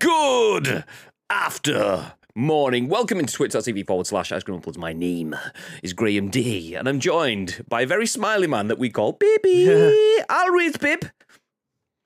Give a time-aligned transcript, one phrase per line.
[0.00, 0.84] Good
[1.28, 2.88] after morning.
[2.88, 4.78] Welcome into twitch.tv forward slash Ice Cream Uploads.
[4.78, 5.36] My name
[5.82, 10.24] is Graham D, and I'm joined by a very smiley man that we call Bippy.
[10.30, 11.04] I'll read Bib.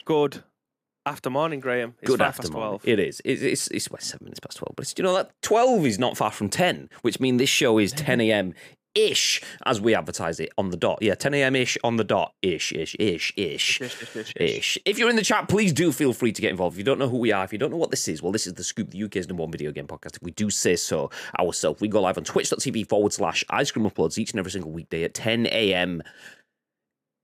[0.05, 0.43] Good
[1.07, 1.95] after morning, Graham.
[2.03, 2.81] It's Good after past morning.
[2.81, 2.89] 12.
[2.89, 3.23] It is.
[3.25, 4.75] It's, it's, it's well, seven minutes past 12.
[4.75, 7.79] But it's, you know that 12 is not far from 10, which means this show
[7.79, 8.54] is 10 a.m.
[8.94, 10.98] ish as we advertise it on the dot.
[11.00, 11.57] Yeah, 10 a.m.
[11.57, 12.34] ish on the dot.
[12.43, 13.80] Ish, ish, ish, ish.
[13.80, 14.32] Ish, ish, ish, ish.
[14.36, 14.79] Ish.
[14.84, 16.75] If you're in the chat, please do feel free to get involved.
[16.75, 18.32] If you don't know who we are, if you don't know what this is, well,
[18.32, 20.17] this is the Scoop, the UK's number one video game podcast.
[20.17, 23.89] If we do say so ourselves, we go live on twitch.tv forward slash ice cream
[23.89, 26.03] uploads each and every single weekday at 10 a.m.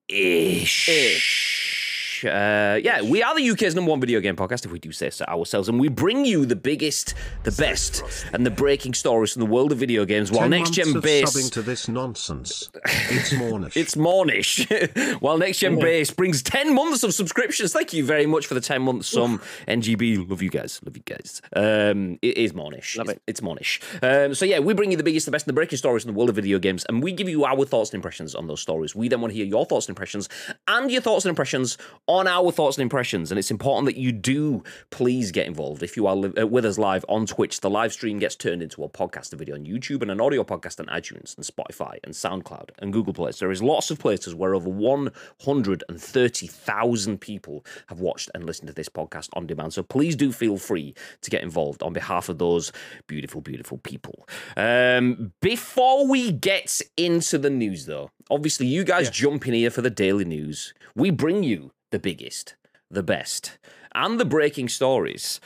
[0.08, 1.79] ish.
[2.24, 5.10] Uh, yeah, we are the UK's number one video game podcast, if we do say
[5.10, 9.40] so ourselves, and we bring you the biggest, the best, and the breaking stories from
[9.40, 11.30] the world of video games while Ten next gen base.
[11.30, 12.70] subbing to this nonsense.
[12.84, 13.76] It's Mornish.
[13.80, 15.20] It's Mornish.
[15.20, 17.72] While Next Gen Base brings 10 months of subscriptions.
[17.72, 19.08] Thank you very much for the 10 months.
[19.08, 20.28] Some NGB.
[20.28, 20.80] Love you guys.
[20.84, 21.40] Love you guys.
[21.54, 22.96] Um, it is Mornish.
[22.96, 23.22] Love it's, it.
[23.26, 23.80] it's Mornish.
[24.02, 26.12] Um, so, yeah, we bring you the biggest, the best, and the breaking stories in
[26.12, 28.60] the world of video games, and we give you our thoughts and impressions on those
[28.60, 28.94] stories.
[28.94, 30.28] We then want to hear your thoughts and impressions
[30.68, 31.78] and your thoughts and impressions
[32.10, 33.30] on our thoughts and impressions.
[33.30, 35.84] And it's important that you do please get involved.
[35.84, 38.64] If you are li- uh, with us live on Twitch, the live stream gets turned
[38.64, 41.98] into a podcast, a video on YouTube, and an audio podcast on iTunes and Spotify
[42.02, 43.30] and SoundCloud and Google Play.
[43.30, 48.74] So there is lots of places where over 130,000 people have watched and listened to
[48.74, 49.72] this podcast on demand.
[49.72, 52.72] So please do feel free to get involved on behalf of those
[53.06, 54.26] beautiful, beautiful people.
[54.56, 59.82] Um, before we get into the news, though, obviously you guys jump in here for
[59.82, 60.74] the daily news.
[60.96, 62.54] We bring you the biggest,
[62.90, 63.58] the best,
[63.94, 65.40] and the breaking stories.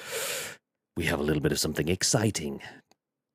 [0.97, 2.61] We have a little bit of something exciting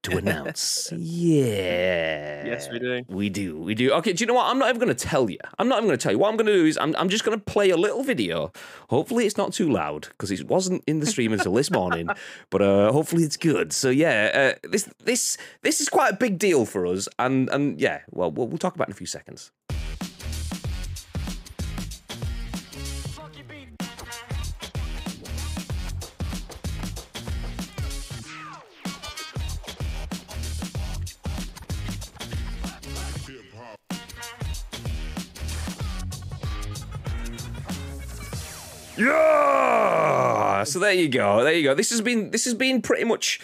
[0.04, 0.92] to announce.
[0.96, 2.28] yeah.
[2.50, 3.04] Yes, we do.
[3.10, 3.60] We do.
[3.60, 3.92] We do.
[3.92, 4.46] Okay, do you know what?
[4.46, 5.38] I'm not even going to tell you.
[5.60, 6.18] I'm not even going to tell you.
[6.18, 8.52] What I'm going to do is I'm, I'm just going to play a little video.
[8.90, 12.10] Hopefully, it's not too loud because it wasn't in the stream until this morning.
[12.50, 13.74] But uh, hopefully, it's good.
[13.74, 17.08] So yeah, uh, this this this is quite a big deal for us.
[17.20, 19.52] And and yeah, well, we'll, we'll talk about it in a few seconds.
[39.00, 40.64] Yeah.
[40.66, 41.44] So there you go.
[41.44, 41.74] There you go.
[41.74, 43.40] This has been this has been pretty much.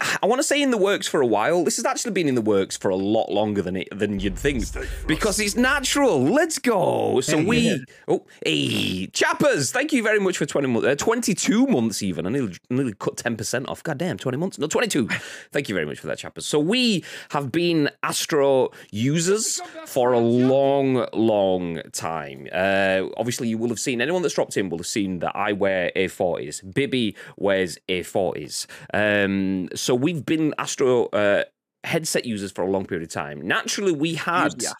[0.00, 1.64] I want to say in the works for a while.
[1.64, 4.38] This has actually been in the works for a lot longer than it than you'd
[4.38, 4.64] think
[5.06, 6.22] because it's natural.
[6.22, 7.20] Let's go.
[7.20, 11.66] So we oh hey chappers, thank you very much for twenty months, uh, twenty two
[11.66, 12.26] months even.
[12.26, 13.82] I nearly, nearly cut ten percent off.
[13.82, 14.58] God damn, twenty months?
[14.58, 15.08] No, twenty two.
[15.52, 16.46] thank you very much for that, chappers.
[16.46, 22.46] So we have been Astro users for a long, long time.
[22.52, 25.52] Uh, obviously, you will have seen anyone that's dropped in will have seen that I
[25.52, 26.72] wear A40s.
[26.72, 28.66] Bibby wears A40s.
[28.94, 31.44] Um, so we've been Astro uh,
[31.84, 33.46] headset users for a long period of time.
[33.46, 34.62] Naturally, we had.
[34.62, 34.72] Yeah.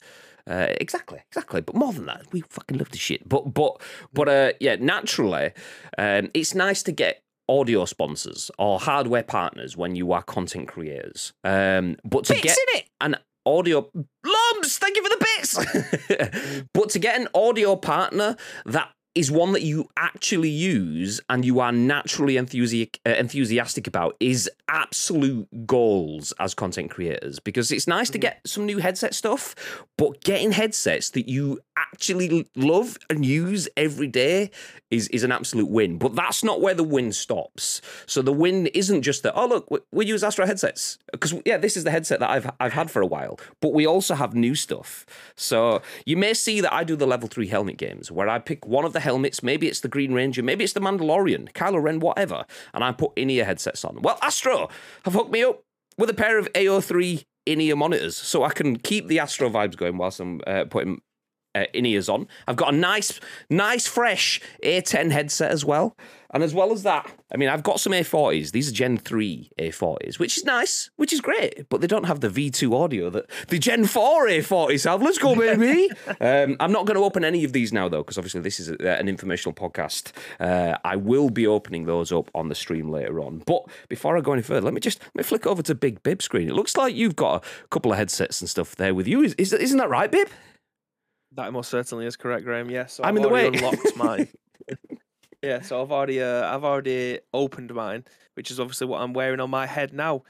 [0.47, 1.61] Uh, exactly, exactly.
[1.61, 3.29] But more than that, we fucking love the shit.
[3.29, 3.83] But but
[4.15, 5.53] but uh, yeah, naturally,
[5.99, 11.33] um, it's nice to get audio sponsors or hardware partners when you are content creators.
[11.45, 12.57] Um, but to get
[13.01, 16.65] an audio lumps, thank you for the bits.
[16.75, 18.37] but to get an audio partner
[18.67, 24.17] that is one that you actually use and you are naturally enthusi- uh, enthusiastic about
[24.21, 27.41] is absolute goals as content creators.
[27.41, 29.57] Because it's nice to get some new headset stuff
[29.99, 34.51] but getting headsets that you actually love and use every day
[34.91, 35.99] is is an absolute win.
[35.99, 37.83] But that's not where the win stops.
[38.07, 40.99] So the win isn't just that oh look we, we use astro headsets.
[41.11, 43.41] Because yeah this is the headset that I've I've had for a while.
[43.61, 45.05] But we also have new stuff.
[45.35, 48.67] So you may see that I do the level 3 helmet games where I pick
[48.67, 49.43] one of the helmets.
[49.43, 50.43] Maybe it's the Green Ranger.
[50.43, 51.51] Maybe it's the Mandalorian.
[51.53, 52.45] Kylo Ren whatever.
[52.75, 54.03] And I put in-ear headsets on.
[54.03, 54.69] Well Astro
[55.05, 55.63] have hooked me up
[55.97, 59.97] with a pair of A03 in-ear monitors so I can keep the Astro vibes going
[59.97, 61.01] whilst I'm uh, putting
[61.55, 62.29] uh, in ears on.
[62.47, 63.19] I've got a nice,
[63.49, 65.97] nice, fresh A10 headset as well.
[66.35, 68.53] And as well as that, I mean, I've got some A40s.
[68.53, 72.21] These are Gen 3 A40s, which is nice, which is great, but they don't have
[72.21, 75.03] the V2 audio that the Gen 4 A40s have.
[75.03, 75.91] Let's go, baby.
[76.21, 78.69] um, I'm not going to open any of these now, though, because obviously this is
[78.69, 80.13] a, an informational podcast.
[80.39, 83.43] Uh, I will be opening those up on the stream later on.
[83.47, 86.03] But before I go any further, let me just let me flick over to Big
[86.03, 86.49] Bib screen.
[86.49, 89.23] It looks like you've got a couple of headsets and stuff there with you.
[89.23, 90.29] Is, is isn't that right, Bib?
[91.33, 92.71] That most certainly is correct, Graham.
[92.71, 93.47] Yes, so I'm in the way.
[93.47, 94.29] Unlocked mine.
[95.43, 98.05] yeah, so I've already, uh, I've already opened mine,
[98.35, 100.23] which is obviously what I'm wearing on my head now.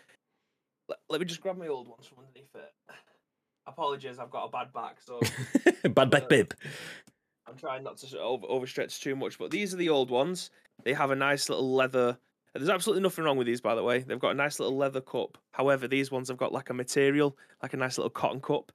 [0.89, 2.73] Let, let me just grab my old ones from underneath it.
[3.67, 5.21] Apologies, I've got a bad back, so
[5.91, 6.55] Bad back Bib.
[7.47, 9.39] I'm trying not to over, overstretch too much.
[9.39, 10.51] But these are the old ones.
[10.85, 12.19] They have a nice little leather.
[12.55, 14.01] There's absolutely nothing wrong with these, by the way.
[14.01, 15.39] They've got a nice little leather cup.
[15.53, 18.73] However, these ones have got like a material, like a nice little cotton cup.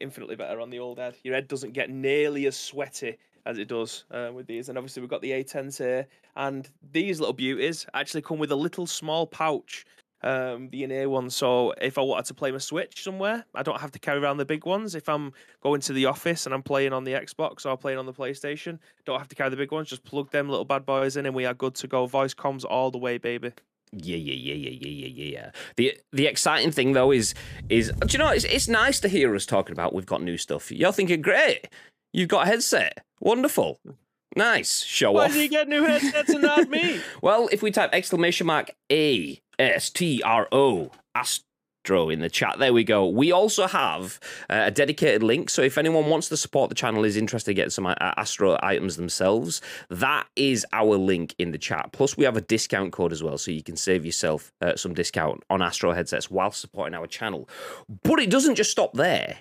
[0.00, 1.16] Infinitely better on the old head.
[1.22, 4.68] Your head doesn't get nearly as sweaty as it does uh, with these.
[4.68, 6.06] And obviously, we've got the A10s here.
[6.36, 9.86] And these little beauties actually come with a little small pouch
[10.22, 11.30] um, the inner one.
[11.30, 14.38] So if I wanted to play my Switch somewhere, I don't have to carry around
[14.38, 14.94] the big ones.
[14.94, 15.32] If I'm
[15.62, 18.78] going to the office and I'm playing on the Xbox or playing on the PlayStation,
[19.04, 19.88] don't have to carry the big ones.
[19.88, 22.06] Just plug them little bad boys in, and we are good to go.
[22.06, 23.52] Voice comms all the way, baby.
[23.92, 25.50] Yeah, yeah, yeah, yeah, yeah, yeah, yeah.
[25.76, 27.34] The the exciting thing though is
[27.68, 30.36] is do you know it's it's nice to hear us talking about we've got new
[30.36, 30.72] stuff.
[30.72, 31.68] You're thinking great,
[32.12, 33.80] you've got a headset, wonderful.
[34.36, 34.82] Nice.
[34.82, 35.32] Show Why off.
[35.32, 37.00] did you get new headsets and not me?
[37.22, 42.58] Well, if we type exclamation mark A S T R O Astro in the chat,
[42.58, 43.06] there we go.
[43.06, 44.20] We also have
[44.50, 45.48] uh, a dedicated link.
[45.48, 48.58] So if anyone wants to support the channel, is interested in getting some uh, Astro
[48.62, 51.90] items themselves, that is our link in the chat.
[51.92, 54.92] Plus, we have a discount code as well, so you can save yourself uh, some
[54.92, 57.48] discount on Astro headsets while supporting our channel.
[58.02, 59.38] But it doesn't just stop there.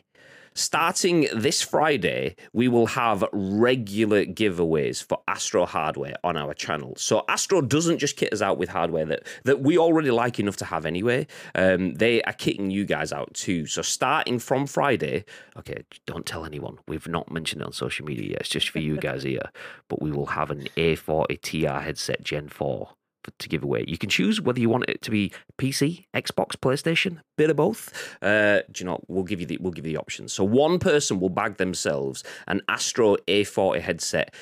[0.57, 6.93] Starting this Friday, we will have regular giveaways for Astro hardware on our channel.
[6.95, 10.55] So Astro doesn't just kit us out with hardware that, that we already like enough
[10.57, 11.27] to have anyway.
[11.55, 13.65] Um, they are kitting you guys out too.
[13.65, 15.25] So starting from Friday,
[15.57, 16.77] okay, don't tell anyone.
[16.87, 18.39] We've not mentioned it on social media yet.
[18.39, 19.51] It's just for you guys here.
[19.89, 22.91] But we will have an A40 TR headset Gen 4
[23.39, 23.85] to give away.
[23.87, 28.17] You can choose whether you want it to be PC, Xbox, PlayStation, bit of both.
[28.21, 28.99] Uh, do you know?
[29.07, 30.33] We'll give you the we'll give you the options.
[30.33, 34.33] So one person will bag themselves an Astro A40 headset.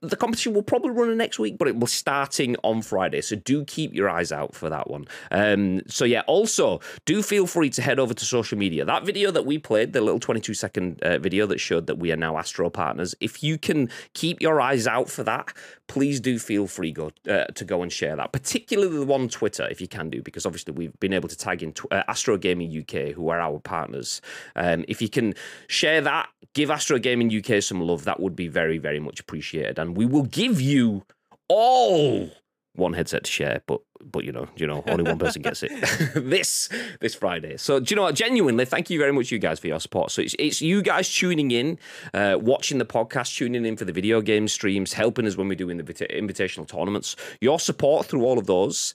[0.00, 3.20] The competition will probably run next week, but it will starting on Friday.
[3.20, 5.04] So do keep your eyes out for that one.
[5.30, 8.86] Um, so yeah, also do feel free to head over to social media.
[8.86, 12.10] That video that we played, the little 22 second uh, video that showed that we
[12.10, 13.14] are now Astro partners.
[13.20, 15.52] If you can keep your eyes out for that,
[15.90, 18.30] please do feel free go uh, to go and share that.
[18.30, 21.36] Particularly the one on Twitter, if you can do, because obviously we've been able to
[21.36, 24.20] tag in uh, Astro Gaming UK, who are our partners.
[24.54, 25.34] Um, if you can
[25.66, 28.04] share that, give Astro Gaming UK some love.
[28.04, 31.02] That would be very, very much appreciated, and we will give you
[31.48, 32.30] all
[32.76, 35.70] one headset to share, but but you know, you know, only one person gets it
[36.14, 36.68] this
[37.00, 37.56] this Friday.
[37.56, 38.14] So do you know what?
[38.14, 40.10] Genuinely, thank you very much, you guys, for your support.
[40.10, 41.78] So it's it's you guys tuning in,
[42.14, 45.56] uh, watching the podcast, tuning in for the video game streams, helping us when we
[45.56, 47.16] do the invitational tournaments.
[47.40, 48.94] Your support through all of those.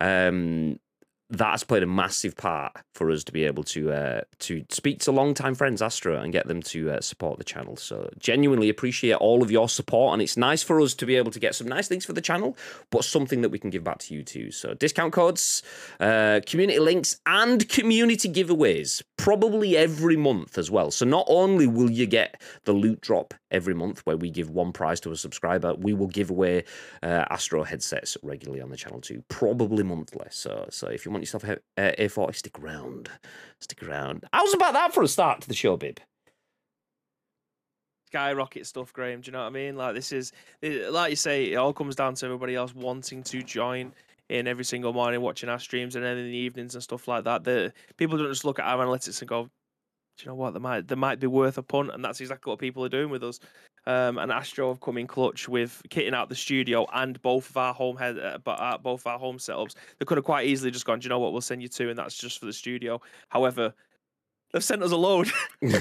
[0.00, 0.78] Um,
[1.30, 4.98] that has played a massive part for us to be able to uh, to speak
[5.00, 7.76] to longtime friends Astro and get them to uh, support the channel.
[7.76, 11.30] So genuinely appreciate all of your support, and it's nice for us to be able
[11.30, 12.56] to get some nice things for the channel,
[12.90, 14.50] but something that we can give back to you too.
[14.50, 15.62] So discount codes,
[16.00, 20.90] uh, community links, and community giveaways probably every month as well.
[20.90, 24.72] So not only will you get the loot drop every month where we give one
[24.72, 26.64] prize to a subscriber, we will give away
[27.02, 30.26] uh, Astro headsets regularly on the channel too, probably monthly.
[30.30, 33.10] So so if you want yourself a uh, A40, stick around.
[33.60, 34.24] Stick around.
[34.32, 36.00] How's about that for a start to the show, Bib?
[38.06, 39.20] Skyrocket stuff, Graham.
[39.20, 39.76] Do you know what I mean?
[39.76, 40.32] Like this is,
[40.62, 43.92] like you say, it all comes down to everybody else wanting to join
[44.28, 47.24] in every single morning, watching our streams, and then in the evenings and stuff like
[47.24, 47.44] that.
[47.44, 50.54] The people don't just look at our analytics and go, "Do you know what?
[50.54, 53.10] They might, they might be worth a punt," and that's exactly what people are doing
[53.10, 53.38] with us.
[53.86, 57.56] Um, and Astro have come in clutch with kitting out the studio and both of
[57.56, 59.74] our home head, uh, but uh, both our home setups.
[59.98, 61.32] They could have quite easily just gone, Do you know what?
[61.32, 63.00] We'll send you two, and that's just for the studio.
[63.30, 63.74] However,
[64.52, 65.74] they've sent us a load, which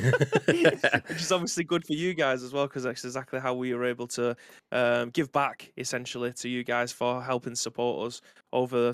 [1.09, 4.07] is obviously good for you guys as well, because that's exactly how we were able
[4.07, 4.35] to
[4.71, 8.21] um, give back essentially to you guys for helping support us
[8.53, 8.93] over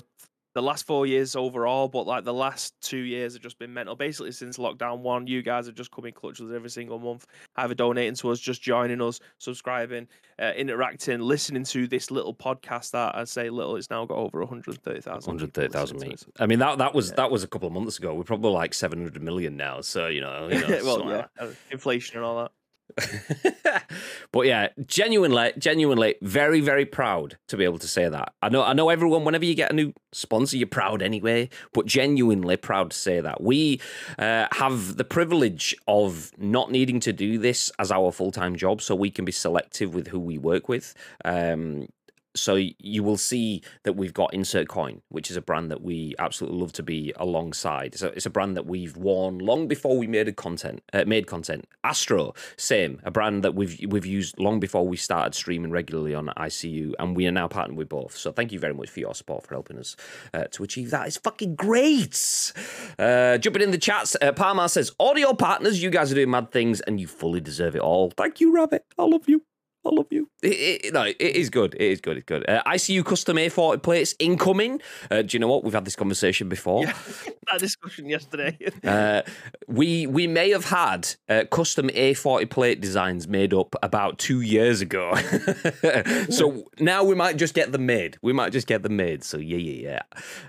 [0.56, 3.94] the last four years overall, but like the last two years have just been mental.
[3.94, 6.98] Basically, since lockdown one, you guys have just come in clutch with us every single
[6.98, 10.08] month, either donating to us, just joining us, subscribing,
[10.40, 14.38] uh, interacting, listening to this little podcast that I say little, it's now got over
[14.40, 15.28] 130,000.
[15.30, 16.24] 130,000, mate.
[16.40, 17.16] I mean, that, that was yeah.
[17.16, 18.14] that was a couple of months ago.
[18.14, 19.82] We're probably like 700 million now.
[19.82, 22.52] So, you know, you know well, yeah, inflation and all that.
[24.32, 28.32] but yeah, genuinely, genuinely, very, very proud to be able to say that.
[28.42, 29.24] I know, I know, everyone.
[29.24, 31.48] Whenever you get a new sponsor, you're proud anyway.
[31.72, 33.80] But genuinely proud to say that we
[34.18, 38.80] uh, have the privilege of not needing to do this as our full time job,
[38.80, 40.94] so we can be selective with who we work with.
[41.24, 41.88] Um,
[42.36, 46.14] so you will see that we've got Insert Coin, which is a brand that we
[46.18, 47.94] absolutely love to be alongside.
[47.96, 50.82] So it's a brand that we've worn long before we made content.
[50.92, 51.66] Uh, made content.
[51.84, 56.26] Astro, same, a brand that we've we've used long before we started streaming regularly on
[56.36, 58.16] ICU, and we are now partnered with both.
[58.16, 59.96] So thank you very much for your support for helping us
[60.34, 61.06] uh, to achieve that.
[61.06, 62.52] It's fucking great.
[62.98, 66.80] Uh, jumping in the chats, uh, says, "Audio partners, you guys are doing mad things,
[66.82, 68.84] and you fully deserve it all." Thank you, Rabbit.
[68.98, 69.42] I love you.
[69.86, 70.28] I love you.
[70.42, 71.74] It, it, no, it is good.
[71.74, 72.16] It is good.
[72.18, 72.48] It's good.
[72.48, 74.80] Uh, ICU custom A40 plates incoming.
[75.10, 75.64] Uh, do you know what?
[75.64, 76.84] We've had this conversation before.
[76.84, 76.92] Yeah,
[77.50, 78.58] that discussion yesterday.
[78.86, 79.22] Uh,
[79.66, 84.80] we we may have had uh, custom A40 plate designs made up about two years
[84.80, 85.14] ago.
[86.30, 88.16] so now we might just get them made.
[88.22, 89.24] We might just get them made.
[89.24, 90.02] So yeah, yeah,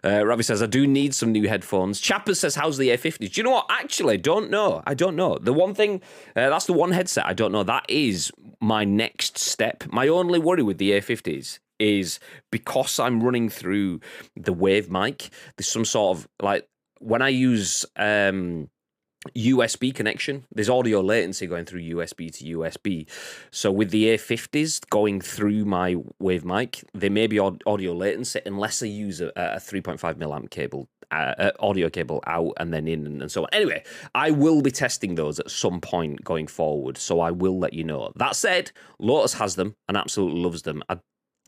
[0.04, 0.10] yeah.
[0.20, 2.00] Uh, Ravi says, I do need some new headphones.
[2.00, 3.32] Chappers says, how's the A50s?
[3.32, 3.66] Do you know what?
[3.70, 4.84] Actually, I don't know.
[4.86, 5.38] I don't know.
[5.40, 6.02] The one thing,
[6.36, 7.64] uh, that's the one headset I don't know.
[7.64, 9.84] That is my next step.
[9.92, 12.20] My only worry with the A50s is
[12.52, 14.00] because I'm running through
[14.36, 16.68] the wave mic, there's some sort of like
[17.00, 18.70] when I use um
[19.36, 20.46] USB connection.
[20.52, 23.08] There's audio latency going through USB to USB.
[23.52, 28.82] So with the A50s going through my wave mic, there may be audio latency unless
[28.84, 33.22] I use a, a 3.5 milliamp cable, uh, uh, audio cable out and then in
[33.22, 33.50] and, so on.
[33.52, 33.84] Anyway,
[34.14, 36.98] I will be testing those at some point going forward.
[36.98, 38.12] So I will let you know.
[38.16, 40.84] That said, Lotus has them and absolutely loves them.
[40.90, 41.00] I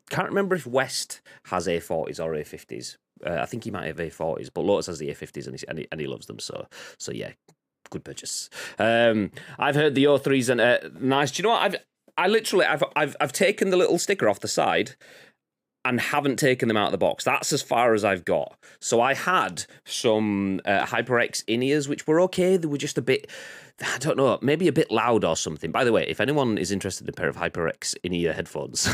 [0.09, 2.97] can't remember if West has A40s or A50s.
[3.25, 5.79] Uh, I think he might have A40s, but Lotus has the A50s and he, and
[5.79, 6.39] he, and he loves them.
[6.39, 7.31] So, so yeah,
[7.89, 8.49] good purchase.
[8.77, 11.31] Um, I've heard the O3s and uh, nice.
[11.31, 11.63] Do you know what?
[11.63, 11.75] I've
[12.17, 14.95] I literally I've I've I've taken the little sticker off the side
[15.85, 17.23] and haven't taken them out of the box.
[17.23, 18.57] That's as far as I've got.
[18.79, 22.57] So I had some uh, HyperX in ears, which were okay.
[22.57, 23.29] They were just a bit.
[23.81, 25.71] I don't know, maybe a bit loud or something.
[25.71, 28.93] By the way, if anyone is interested in a pair of HyperX in ear headphones,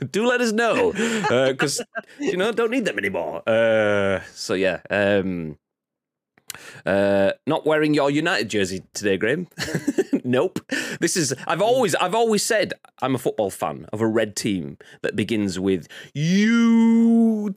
[0.10, 1.80] do let us know because
[2.18, 3.48] you know don't need them anymore.
[3.48, 5.56] Uh, so yeah, um,
[6.86, 9.48] uh, not wearing your United jersey today, Graham.
[10.24, 10.60] nope.
[11.00, 14.78] This is I've always I've always said I'm a football fan of a red team
[15.02, 17.54] that begins with UTR.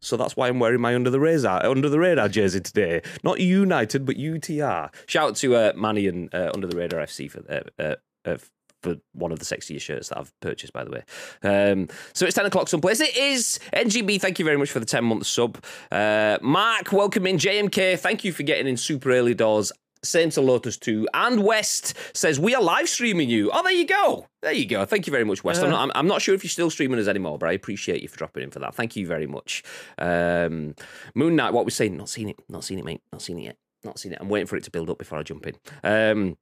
[0.00, 3.02] So that's why I'm wearing my under the radar under the radar jersey today.
[3.22, 4.90] Not United, but UTR.
[5.06, 8.36] Shout out to uh, Manny and uh, Under the Radar FC for uh, uh, uh,
[8.82, 11.02] for one of the sexiest shirts that I've purchased, by the way.
[11.42, 13.00] Um, so it's 10 o'clock someplace.
[13.00, 13.58] It is.
[13.72, 15.62] NGB, thank you very much for the 10 month sub.
[15.90, 17.38] Uh, Mark, welcome in.
[17.38, 19.72] JMK, thank you for getting in super early doors.
[20.04, 21.08] Same to Lotus 2.
[21.14, 23.50] And West says, We are live streaming you.
[23.52, 24.26] Oh, there you go.
[24.42, 24.84] There you go.
[24.84, 25.62] Thank you very much, West.
[25.62, 28.02] I'm, not, I'm, I'm not sure if you're still streaming us anymore, but I appreciate
[28.02, 28.74] you for dropping in for that.
[28.74, 29.62] Thank you very much.
[29.98, 30.74] Um,
[31.14, 32.36] Moon Knight, what we're saying, not seen it.
[32.48, 33.00] Not seen it, mate.
[33.12, 33.56] Not seen it yet.
[33.84, 34.18] Not seen it.
[34.20, 35.54] I'm waiting for it to build up before I jump in.
[35.84, 36.36] Um,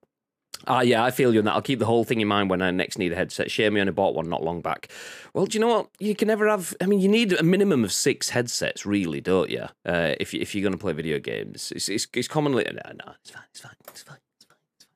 [0.67, 1.55] Ah, yeah, I feel you on that.
[1.55, 3.51] I'll keep the whole thing in mind when I next need a headset.
[3.51, 4.91] Shame me only bought one not long back.
[5.33, 5.89] Well, do you know what?
[5.99, 6.75] You can never have.
[6.81, 9.67] I mean, you need a minimum of six headsets, really, don't you?
[9.87, 12.73] Uh, if you, if you're going to play video games, it's, it's, it's commonly no,
[12.73, 14.19] no, it's fine, it's fine, it's fine.
[14.37, 14.87] it's fine, it's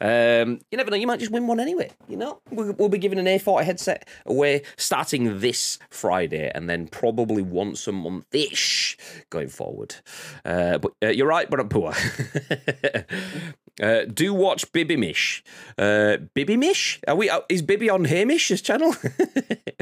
[0.00, 0.42] fine.
[0.42, 0.96] Um, you never know.
[0.96, 1.90] You might just win one anyway.
[2.08, 6.86] You know, we'll, we'll be giving an A40 headset away starting this Friday, and then
[6.86, 8.96] probably once a month ish
[9.30, 9.96] going forward.
[10.44, 11.92] Uh, but uh, you're right, but I'm poor.
[13.82, 14.98] Uh, do watch Bibimish.
[14.98, 15.44] Mish.
[15.76, 17.00] Uh, Bibby Mish?
[17.06, 17.30] Are we?
[17.30, 18.94] uh, Is Bibby on Hamish's channel?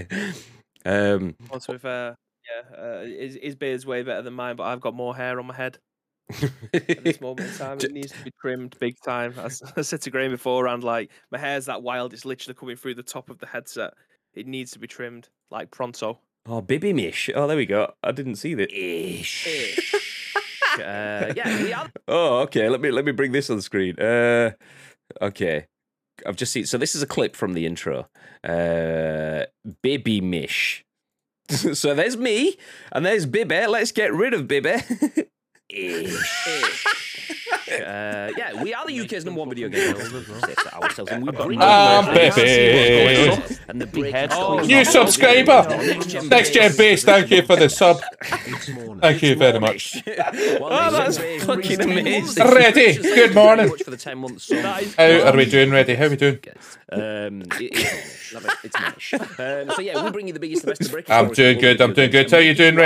[0.85, 4.81] um, Also, with uh, yeah, uh, his, his beard's way better than mine, but I've
[4.81, 5.79] got more hair on my head
[6.75, 7.79] at this moment in time.
[7.83, 9.35] It needs to be trimmed big time.
[9.39, 9.49] I
[9.83, 13.31] said to Graham beforehand, like my hair's that wild; it's literally coming through the top
[13.31, 13.95] of the headset.
[14.35, 16.21] It needs to be trimmed, like pronto.
[16.47, 17.31] oh, Bibimish.
[17.35, 17.95] Oh, there we go.
[18.05, 18.71] I didn't see that.
[18.73, 19.47] Ish.
[20.79, 21.87] Uh, yeah.
[22.09, 22.69] Oh, okay.
[22.69, 23.99] Let me let me bring this on the screen.
[23.99, 24.53] Uh,
[25.21, 25.67] okay.
[26.25, 26.67] I've just seen.
[26.67, 28.09] So this is a clip from the intro.
[28.43, 29.45] Uh,
[29.83, 30.85] Bibby Mish.
[31.49, 32.57] so there's me,
[32.93, 33.67] and there's Bibby.
[33.67, 34.77] Let's get rid of Bibby.
[35.69, 36.85] Ish.
[37.69, 39.97] Uh, yeah, we are the UK's number one video game.
[39.97, 40.73] host.
[40.73, 43.43] Ourselves, and we bring Baby.
[43.69, 45.67] and the big Oh, New subscriber.
[46.29, 48.01] Next Gen Base, thank you for the sub.
[49.01, 49.97] Thank you very much.
[50.07, 52.47] oh, that's fucking amazing.
[52.47, 52.95] Ready.
[52.97, 53.77] Good morning.
[53.79, 54.53] For the ten months.
[54.53, 55.95] How are we doing, ready?
[55.97, 56.39] How are we doing?
[56.93, 58.53] Um, it's Love it.
[58.65, 59.13] It's Mornish.
[59.69, 61.81] Um, so yeah, we bring you the biggest, the best, the breaking I'm doing good,
[61.81, 62.31] I'm doing good.
[62.31, 62.85] How you doing, Your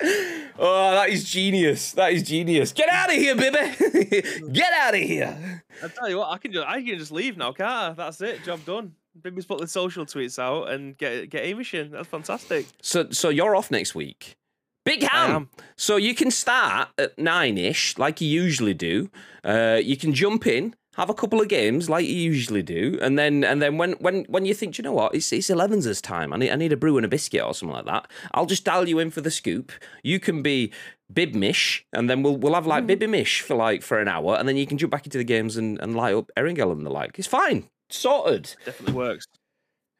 [0.60, 0.76] Reddy?
[0.76, 0.90] thoughts and impressions.
[0.90, 1.92] oh, that is genius.
[1.92, 2.72] That is genius.
[2.72, 4.22] Get out of here, baby.
[4.52, 5.64] Get out of here.
[5.82, 7.92] I tell you what, I can just I can just leave now, can't I?
[7.92, 8.94] That's it, job done.
[9.20, 11.90] Bibby's put the social tweets out and get get Hamish in.
[11.90, 12.66] That's fantastic.
[12.82, 14.36] So, so you're off next week.
[14.84, 15.50] Big ham.
[15.76, 19.10] So you can start at nine ish, like you usually do.
[19.44, 23.18] Uh, you can jump in, have a couple of games, like you usually do, and
[23.18, 26.00] then and then when when when you think, "Do you know what, it's it's eleven's
[26.00, 26.32] time.
[26.32, 28.10] I need I need a brew and a biscuit or something like that.
[28.32, 29.72] I'll just dial you in for the scoop.
[30.02, 30.72] You can be
[31.12, 34.56] Bibmish, and then we'll we'll have like Bibimish for like for an hour, and then
[34.56, 37.18] you can jump back into the games and, and light up Erangel and the like.
[37.18, 38.54] It's fine, sorted.
[38.64, 39.26] Definitely works.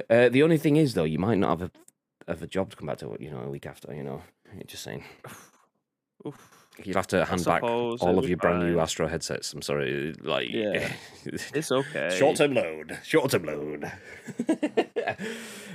[0.09, 1.71] Uh, the only thing is though, you might not have a
[2.29, 3.95] have a job to come back to, you know, a week after.
[3.95, 4.23] You know,
[4.67, 5.05] just saying.
[5.27, 5.51] Oof.
[6.27, 6.60] Oof.
[6.85, 8.81] You'll have to hand back all of your brand new.
[8.81, 9.53] Astro headsets.
[9.53, 10.93] I'm sorry, like Yeah.
[11.25, 12.17] It's okay.
[12.19, 12.99] Short term loan.
[13.03, 13.85] Short term loan.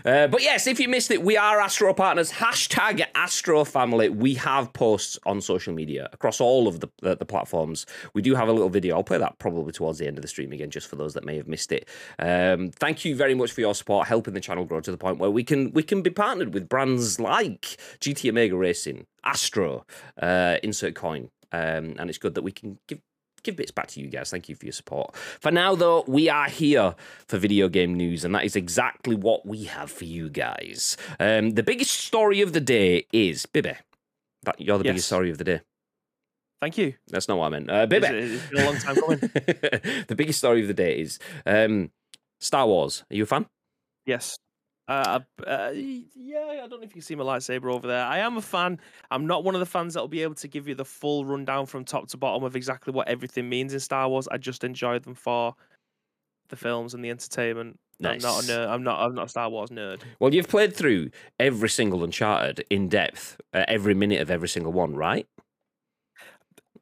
[0.06, 2.32] uh, but yes, if you missed it, we are Astro partners.
[2.32, 4.10] Hashtag Astro family.
[4.10, 7.86] We have posts on social media across all of the, the, the platforms.
[8.14, 8.96] We do have a little video.
[8.96, 11.26] I'll play that probably towards the end of the stream again, just for those that
[11.26, 11.88] may have missed it.
[12.18, 15.20] Um, thank you very much for your support, helping the channel grow to the point
[15.20, 19.86] where we can we can be partnered with brands like GT Omega Racing, Astro,
[20.22, 21.30] uh, Insert Coin.
[21.52, 23.00] Um, and it's good that we can give
[23.46, 24.30] give bits back to you guys.
[24.30, 25.16] Thank you for your support.
[25.16, 26.96] For now, though, we are here
[27.28, 30.98] for video game news, and that is exactly what we have for you guys.
[31.20, 33.76] Um, the biggest story of the day is Bibby.
[34.44, 35.62] That you're the biggest story of the day.
[36.62, 36.96] Thank you.
[37.08, 37.70] That's not what I meant.
[37.70, 38.08] Uh, Bibby.
[38.08, 39.20] It's, it's been a long time coming.
[40.08, 41.92] the biggest story of the day is um,
[42.40, 43.04] Star Wars.
[43.12, 43.46] Are you a fan?
[44.06, 44.38] Yes.
[44.88, 48.06] Uh, uh, yeah, I don't know if you can see my lightsaber over there.
[48.06, 48.80] I am a fan.
[49.10, 51.26] I'm not one of the fans that will be able to give you the full
[51.26, 54.28] rundown from top to bottom of exactly what everything means in Star Wars.
[54.30, 55.56] I just enjoy them for
[56.50, 57.80] the films and the entertainment.
[58.04, 58.50] I'm not Nice.
[58.50, 58.68] a nerd.
[58.68, 59.00] I'm not.
[59.00, 60.02] I'm not a Star Wars nerd.
[60.20, 64.74] Well, you've played through every single Uncharted in depth, uh, every minute of every single
[64.74, 65.26] one, right?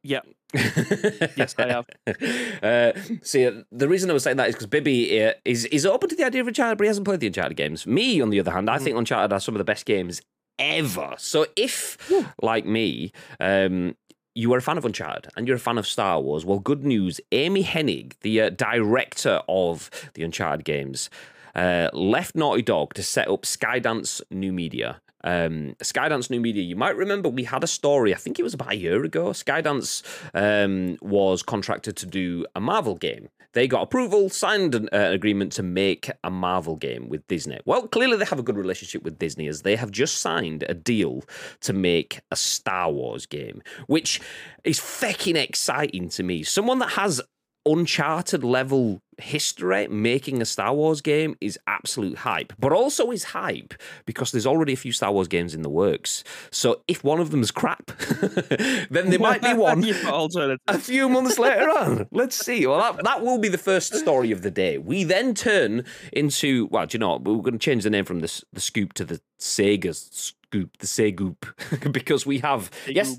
[0.01, 0.25] Yep.
[0.53, 1.86] Yes, I have.
[2.63, 5.86] Uh, see, uh, the reason I was saying that is because Bibby uh, is is
[5.86, 7.86] open to the idea of Uncharted, but he hasn't played the Uncharted games.
[7.86, 8.81] Me, on the other hand, I Mm.
[8.83, 10.22] think Uncharted are some of the best games
[10.60, 11.15] ever.
[11.17, 11.98] So if,
[12.41, 13.95] like me, um,
[14.36, 16.86] you are a fan of Uncharted and you're a fan of Star Wars, well, good
[16.86, 17.19] news.
[17.31, 21.10] Amy Hennig, the uh, director of the Uncharted games,
[21.55, 25.01] uh, left Naughty Dog to set up Skydance New Media.
[25.24, 28.53] Um, Skydance New Media, you might remember we had a story, I think it was
[28.53, 29.27] about a year ago.
[29.27, 30.03] Skydance
[30.34, 33.30] um, was contracted to do a Marvel game.
[33.53, 37.60] They got approval, signed an uh, agreement to make a Marvel game with Disney.
[37.65, 40.74] Well, clearly they have a good relationship with Disney as they have just signed a
[40.74, 41.24] deal
[41.62, 44.20] to make a Star Wars game, which
[44.64, 46.42] is fucking exciting to me.
[46.42, 47.22] Someone that has
[47.66, 53.74] Uncharted level history making a Star Wars game is absolute hype, but also is hype
[54.06, 56.24] because there's already a few Star Wars games in the works.
[56.52, 57.86] So if one of them's crap,
[58.90, 60.60] then there might be one You've got alternative.
[60.68, 62.08] a few months later on.
[62.12, 62.66] Let's see.
[62.68, 64.78] Well, that, that will be the first story of the day.
[64.78, 67.24] We then turn into, well, do you know what?
[67.24, 70.85] We're going to change the name from the, the scoop to the Sega scoop, the
[70.85, 73.18] Segoop, because we have, yes,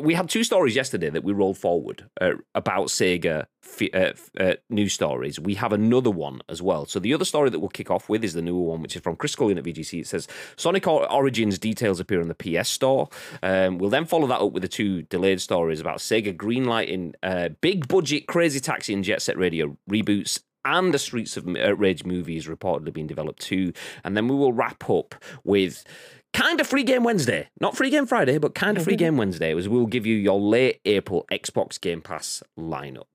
[0.00, 3.46] we had two stories yesterday that we rolled forward uh, about Sega
[3.94, 5.38] uh, uh, news stories.
[5.38, 6.84] We have another one as well.
[6.86, 9.02] So the other story that we'll kick off with is the newer one, which is
[9.02, 10.00] from Chris Scullion at VGC.
[10.00, 13.08] It says Sonic Origins details appear on the PS Store.
[13.44, 17.50] Um, we'll then follow that up with the two delayed stories about Sega greenlighting uh,
[17.60, 20.40] big budget Crazy Taxi and Jet Set Radio reboots.
[20.64, 23.72] And the Streets of uh, Rage movie is reportedly being developed too.
[24.04, 25.84] And then we will wrap up with
[26.32, 27.48] kind of free game Wednesday.
[27.60, 30.40] Not free game Friday, but kind of free game Wednesday, as we'll give you your
[30.40, 33.06] late April Xbox Game Pass lineup.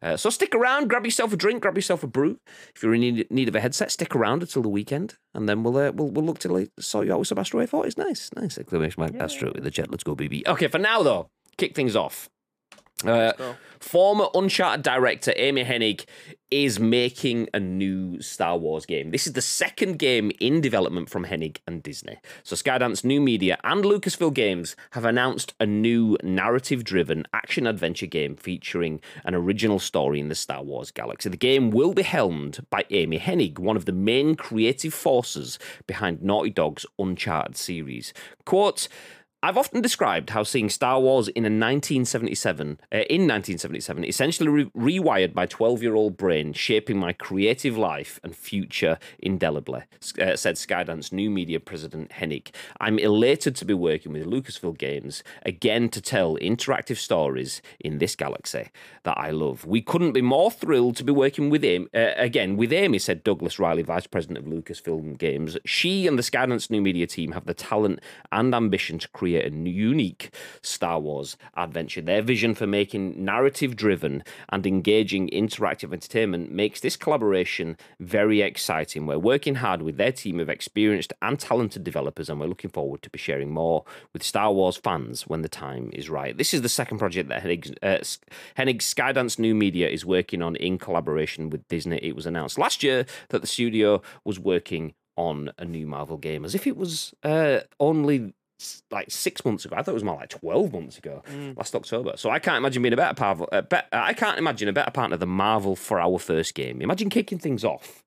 [0.00, 2.38] Uh, so stick around, grab yourself a drink, grab yourself a brew.
[2.74, 5.76] If you're in need, of a headset, stick around until the weekend, and then we'll
[5.76, 7.98] uh, we'll, we'll look to like, sort you out with some Astro A40s.
[7.98, 8.58] Nice, nice.
[8.58, 9.90] Exclamation mark Astro with the jet.
[9.90, 10.46] Let's go, BB.
[10.46, 12.28] Okay, for now though, kick things off.
[13.04, 16.04] Uh, former Uncharted director Amy Hennig
[16.50, 19.10] is making a new Star Wars game.
[19.10, 22.18] This is the second game in development from Hennig and Disney.
[22.42, 28.36] So Skydance New Media and Lucasfilm Games have announced a new narrative-driven action adventure game
[28.36, 31.30] featuring an original story in the Star Wars galaxy.
[31.30, 36.22] The game will be helmed by Amy Hennig, one of the main creative forces behind
[36.22, 38.12] Naughty Dog's Uncharted series.
[38.44, 38.88] Quote
[39.44, 45.00] I've often described how seeing Star Wars in a 1977, uh, in 1977, essentially re-
[45.00, 49.82] rewired my 12-year-old brain, shaping my creative life and future indelibly,
[50.20, 52.54] uh, said Skydance new media president Hennig.
[52.80, 58.14] I'm elated to be working with Lucasfilm Games again to tell interactive stories in this
[58.14, 58.68] galaxy
[59.02, 59.66] that I love.
[59.66, 63.24] We couldn't be more thrilled to be working with him uh, again with Amy, said
[63.24, 65.58] Douglas Reilly, vice president of Lucasfilm Games.
[65.64, 67.98] She and the Skydance new media team have the talent
[68.30, 72.00] and ambition to create a unique Star Wars adventure.
[72.00, 79.06] Their vision for making narrative driven and engaging interactive entertainment makes this collaboration very exciting.
[79.06, 83.02] We're working hard with their team of experienced and talented developers, and we're looking forward
[83.02, 86.36] to be sharing more with Star Wars fans when the time is right.
[86.36, 87.98] This is the second project that Hennig, uh,
[88.60, 91.98] Hennig Skydance New Media is working on in collaboration with Disney.
[91.98, 96.44] It was announced last year that the studio was working on a new Marvel game,
[96.44, 98.32] as if it was uh, only
[98.90, 99.76] like six months ago.
[99.76, 101.22] I thought it was more like twelve months ago,
[101.56, 102.12] last October.
[102.16, 103.48] So I can't imagine being a better part.
[103.52, 106.80] Uh, be- I can't imagine a better partner than Marvel for our first game.
[106.82, 108.04] Imagine kicking things off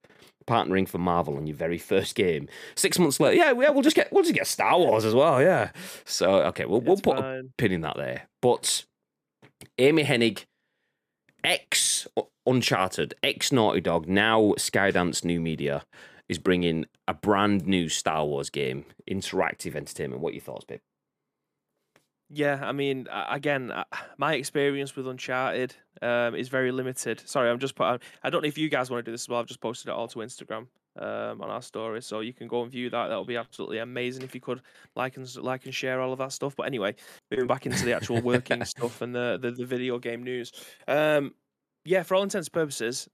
[0.48, 2.48] partnering for Marvel on your very first game.
[2.76, 5.42] Six months later, yeah, yeah, we'll just get we'll just get Star Wars as well,
[5.42, 5.72] yeah.
[6.06, 8.28] So okay, we'll we'll It's put a pin in that there.
[8.42, 8.86] But
[9.80, 10.46] Amy Hennig,
[11.44, 12.08] ex
[12.46, 15.84] Uncharted, ex Naughty Dog, now Skydance New Media
[16.28, 20.22] is bringing a brand new Star Wars game, interactive entertainment.
[20.22, 20.82] What are your thoughts, babe?
[22.30, 23.84] Yeah, I mean, again, uh,
[24.18, 27.22] my experience with Uncharted um, is very limited.
[27.26, 27.84] Sorry, I'm just put.
[27.84, 29.40] I I don't know if you guys want to do this as well.
[29.40, 32.64] I've just posted it all to Instagram um, on our story, so you can go
[32.64, 33.10] and view that.
[33.10, 34.62] That would be absolutely amazing if you could
[34.96, 36.56] like and like and share all of that stuff.
[36.56, 36.96] But anyway,
[37.30, 40.52] moving back into the actual working stuff and the, the the video game news.
[40.88, 41.36] Um,
[41.84, 43.08] yeah, for all intents and purposes,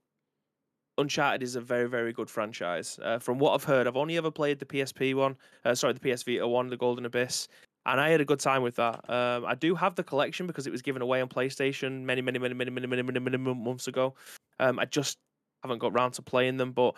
[0.98, 2.98] Uncharted is a very, very good franchise.
[3.02, 6.00] Uh, from what I've heard, I've only ever played the PSP one, uh, sorry, the
[6.00, 7.48] PS Vita one, the Golden Abyss,
[7.86, 9.08] and I had a good time with that.
[9.10, 12.38] Um, I do have the collection because it was given away on PlayStation many, many,
[12.38, 14.14] many, many, many, many, many, many mon- months ago.
[14.60, 15.18] Um, I just
[15.62, 16.94] haven't got round to playing them, but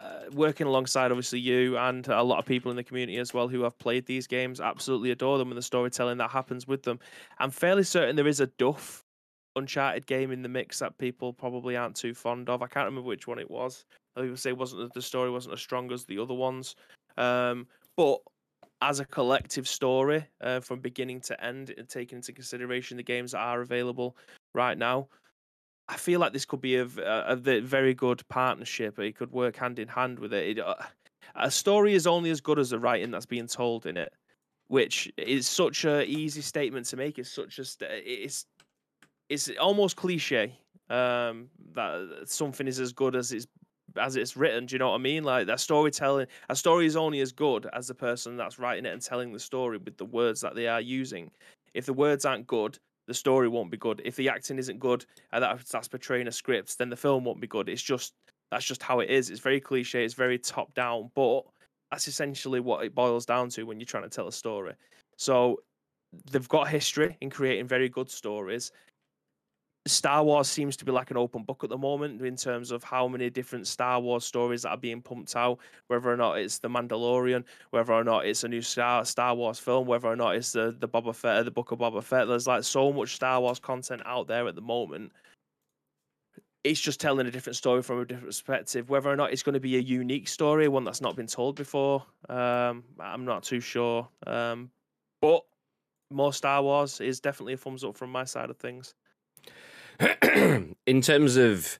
[0.00, 3.48] uh, working alongside obviously you and a lot of people in the community as well
[3.48, 6.98] who have played these games, absolutely adore them and the storytelling that happens with them.
[7.38, 9.04] I'm fairly certain there is a Duff
[9.58, 12.62] Uncharted game in the mix that people probably aren't too fond of.
[12.62, 13.84] I can't remember which one it was.
[14.16, 16.74] People say wasn't the story wasn't as strong as the other ones,
[17.16, 17.66] um,
[17.96, 18.18] but
[18.80, 23.32] as a collective story uh, from beginning to end, and taking into consideration the games
[23.32, 24.16] that are available
[24.54, 25.08] right now,
[25.88, 28.98] I feel like this could be a ve- very good partnership.
[28.98, 30.58] It could work hand in hand with it.
[30.58, 30.74] it uh,
[31.34, 34.12] a story is only as good as the writing that's being told in it,
[34.68, 37.18] which is such a easy statement to make.
[37.18, 38.44] It's such a it's
[39.28, 40.52] it's almost cliche
[40.90, 43.46] um, that something is as good as it's
[43.96, 44.66] as it's written.
[44.66, 45.24] Do you know what I mean?
[45.24, 48.92] Like that storytelling, a story is only as good as the person that's writing it
[48.92, 51.30] and telling the story with the words that they are using.
[51.74, 54.02] If the words aren't good, the story won't be good.
[54.04, 57.40] If the acting isn't good and that, that's portraying a script, then the film won't
[57.40, 57.68] be good.
[57.68, 58.12] It's just
[58.50, 59.30] that's just how it is.
[59.30, 60.04] It's very cliche.
[60.04, 61.42] It's very top down, but
[61.90, 64.74] that's essentially what it boils down to when you're trying to tell a story.
[65.16, 65.60] So
[66.30, 68.72] they've got history in creating very good stories.
[69.86, 72.84] Star Wars seems to be like an open book at the moment in terms of
[72.84, 76.58] how many different Star Wars stories that are being pumped out, whether or not it's
[76.58, 80.36] the Mandalorian, whether or not it's a new Star Star Wars film, whether or not
[80.36, 82.28] it's the the Boba Fett, the Book of Boba Fett.
[82.28, 85.12] There's like so much Star Wars content out there at the moment.
[86.64, 88.90] It's just telling a different story from a different perspective.
[88.90, 91.56] Whether or not it's going to be a unique story, one that's not been told
[91.56, 94.08] before, um, I'm not too sure.
[94.26, 94.70] Um,
[95.22, 95.44] but
[96.10, 98.94] more Star Wars is definitely a thumbs up from my side of things.
[100.86, 101.78] in terms of,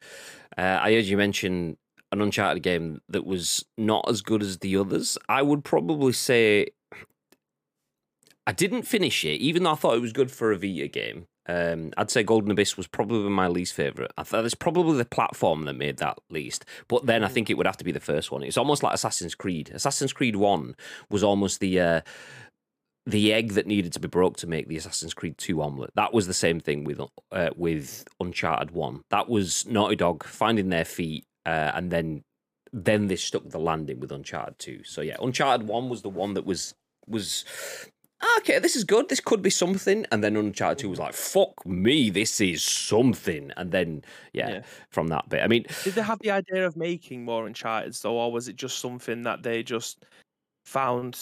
[0.56, 1.76] uh, I heard you mention
[2.10, 5.18] an Uncharted game that was not as good as the others.
[5.28, 6.68] I would probably say
[8.46, 11.26] I didn't finish it, even though I thought it was good for a Vita game.
[11.48, 14.10] Um, I'd say Golden Abyss was probably my least favorite.
[14.18, 16.64] I thought it's probably the platform that made that least.
[16.88, 18.42] But then I think it would have to be the first one.
[18.42, 19.70] It's almost like Assassin's Creed.
[19.74, 20.76] Assassin's Creed One
[21.10, 21.80] was almost the.
[21.80, 22.00] Uh,
[23.08, 25.90] the egg that needed to be broke to make the Assassin's Creed 2 omelet.
[25.94, 27.00] That was the same thing with
[27.32, 29.02] uh, with Uncharted 1.
[29.10, 32.22] That was Naughty Dog finding their feet uh, and then
[32.72, 34.84] then they stuck the landing with Uncharted 2.
[34.84, 36.74] So yeah, Uncharted 1 was the one that was
[37.06, 37.44] was
[38.38, 39.08] okay, this is good.
[39.08, 40.04] This could be something.
[40.12, 43.52] And then Uncharted 2 was like, fuck me, this is something.
[43.56, 44.02] And then
[44.34, 44.62] yeah, Yeah.
[44.90, 45.42] from that bit.
[45.42, 48.56] I mean, Did they have the idea of making more Uncharted though, or was it
[48.56, 50.04] just something that they just
[50.66, 51.18] found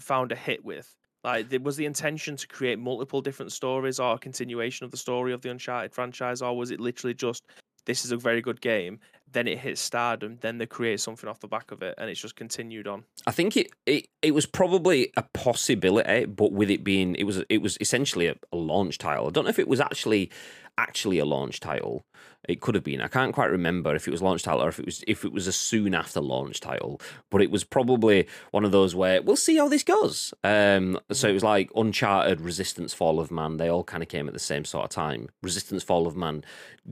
[0.00, 0.94] found a hit with?
[1.24, 5.32] Like, was the intention to create multiple different stories or a continuation of the story
[5.32, 7.44] of the Uncharted franchise, or was it literally just
[7.86, 9.00] this is a very good game,
[9.32, 12.20] then it hits stardom, then they create something off the back of it, and it's
[12.20, 13.02] just continued on?
[13.26, 17.42] I think it, it it was probably a possibility, but with it being it was
[17.48, 19.26] it was essentially a, a launch title.
[19.26, 20.30] I don't know if it was actually
[20.78, 22.04] actually a launch title.
[22.48, 23.02] It could have been.
[23.02, 25.32] I can't quite remember if it was launch title or if it was if it
[25.32, 27.00] was a soon after launch title.
[27.30, 30.32] But it was probably one of those where we'll see how this goes.
[30.44, 33.58] Um, so it was like Uncharted, Resistance, Fall of Man.
[33.58, 35.28] They all kind of came at the same sort of time.
[35.42, 36.44] Resistance, Fall of Man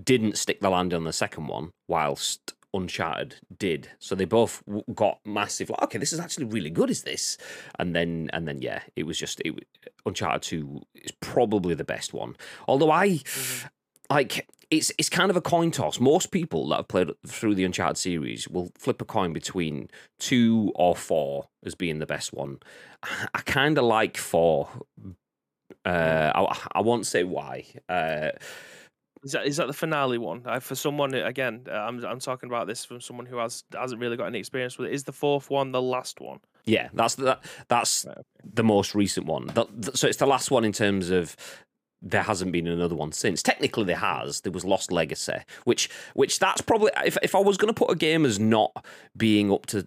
[0.02, 3.90] didn't stick the landing on the second one, whilst Uncharted did.
[3.98, 4.62] So they both
[4.94, 5.70] got massive.
[5.70, 6.90] Like, okay, this is actually really good.
[6.90, 7.38] Is this?
[7.78, 9.54] And then and then yeah, it was just it.
[10.04, 12.36] Uncharted Two is probably the best one.
[12.68, 13.20] Although I
[14.10, 16.00] like it's it's kind of a coin toss.
[16.00, 19.88] Most people that have played through the Uncharted series will flip a coin between
[20.18, 22.58] two or four as being the best one.
[23.34, 24.68] I kind of like four.
[25.84, 27.64] Uh, I, I won't say why.
[27.88, 28.30] Uh,
[29.22, 30.42] Is that is that the finale one?
[30.44, 34.00] Uh, for someone again, uh, I'm I'm talking about this from someone who has hasn't
[34.00, 34.94] really got any experience with it.
[34.94, 36.40] Is the fourth one the last one?
[36.64, 37.38] Yeah, that's the,
[37.68, 38.50] that's Right, okay.
[38.54, 39.48] the most recent one.
[39.94, 41.36] So it's the last one in terms of
[42.02, 43.42] there hasn't been another one since.
[43.42, 44.42] Technically, there has.
[44.42, 47.90] There was Lost Legacy, which which that's probably if if I was going to put
[47.90, 48.84] a game as not
[49.16, 49.86] being up to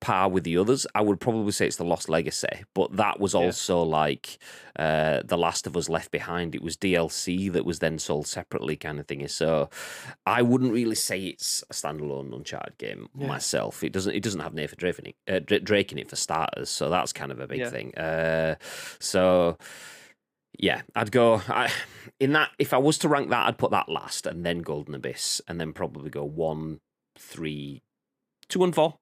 [0.00, 2.64] par with the others, I would probably say it's the Lost Legacy.
[2.74, 4.36] But that was also like
[4.78, 6.54] uh, the Last of Us Left Behind.
[6.54, 9.26] It was DLC that was then sold separately, kind of thing.
[9.28, 9.70] So
[10.26, 13.26] I wouldn't really say it's a standalone Uncharted game Yeah.
[13.28, 13.82] myself.
[13.82, 14.14] It doesn't.
[14.14, 16.68] It doesn't have Nathan Drake in it, uh, Drake in it for starters.
[16.68, 17.70] So that's kind of a big Yeah.
[17.70, 17.94] thing.
[17.96, 18.56] Uh,
[18.98, 19.56] so.
[20.60, 21.72] Yeah, I'd go I,
[22.20, 22.50] in that.
[22.58, 25.58] If I was to rank that, I'd put that last, and then Golden Abyss, and
[25.58, 26.80] then probably go one,
[27.18, 27.82] three,
[28.48, 28.98] two, and four,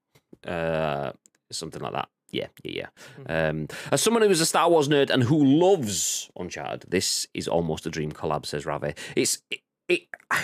[0.47, 1.11] uh,
[1.51, 2.07] something like that.
[2.31, 2.87] Yeah, yeah,
[3.27, 3.49] yeah.
[3.49, 7.47] Um, as someone who is a Star Wars nerd and who loves Uncharted, this is
[7.47, 8.45] almost a dream collab.
[8.45, 8.93] Says Ravi.
[9.17, 9.59] It's it.
[9.89, 10.03] it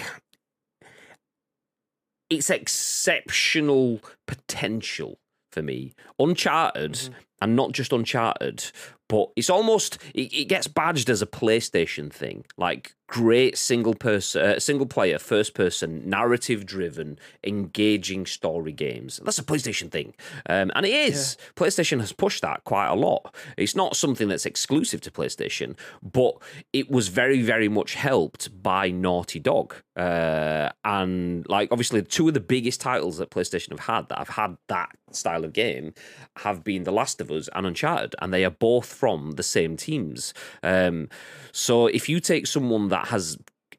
[2.30, 5.20] it's exceptional potential
[5.54, 5.94] for me.
[6.20, 8.72] Uncharted, and not just Uncharted,
[9.08, 14.42] but it's almost it, it gets badged as a PlayStation thing, like great single person,
[14.42, 19.20] uh, single player, first person, narrative driven, engaging story games.
[19.24, 20.16] That's a PlayStation thing,
[20.50, 21.38] um, and it is.
[21.56, 23.36] PlayStation has pushed that quite a lot.
[23.58, 26.36] It's not something that's exclusive to PlayStation, but
[26.74, 32.34] it was very, very much helped by Naughty Dog, uh, and like obviously two of
[32.34, 35.94] the biggest titles that PlayStation have had that have had that style of game
[36.38, 39.78] have been The Last of Us and Uncharted, and they are both from the same
[39.78, 40.34] teams.
[40.64, 41.10] Um,
[41.52, 43.38] so if you take someone that has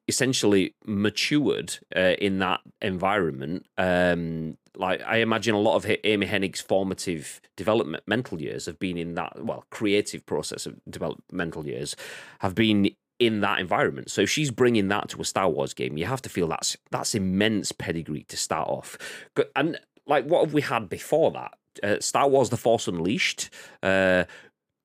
[0.09, 6.61] essentially matured uh, in that environment, um, like I imagine a lot of Amy Hennig's
[6.61, 11.97] formative developmental years have been in that well creative process of developmental years
[12.41, 14.11] have been in that environment.
[14.11, 16.77] So if she's bringing that to a Star Wars game, you have to feel that's
[16.91, 18.99] that's immense pedigree to start off.
[19.55, 21.55] And like, what have we had before that?
[21.83, 23.51] Uh, Star Wars: The Force Unleashed.
[23.83, 24.25] Uh,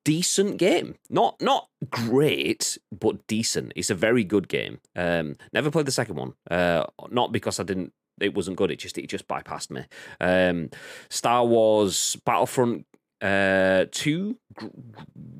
[0.03, 0.95] decent game.
[1.09, 3.73] Not not great, but decent.
[3.75, 4.79] It's a very good game.
[4.95, 6.33] Um, never played the second one.
[6.49, 7.93] Uh, not because I didn't.
[8.19, 8.71] It wasn't good.
[8.71, 9.85] It just it just bypassed me.
[10.19, 10.69] Um,
[11.09, 12.85] Star Wars Battlefront
[13.21, 14.67] uh, two, g-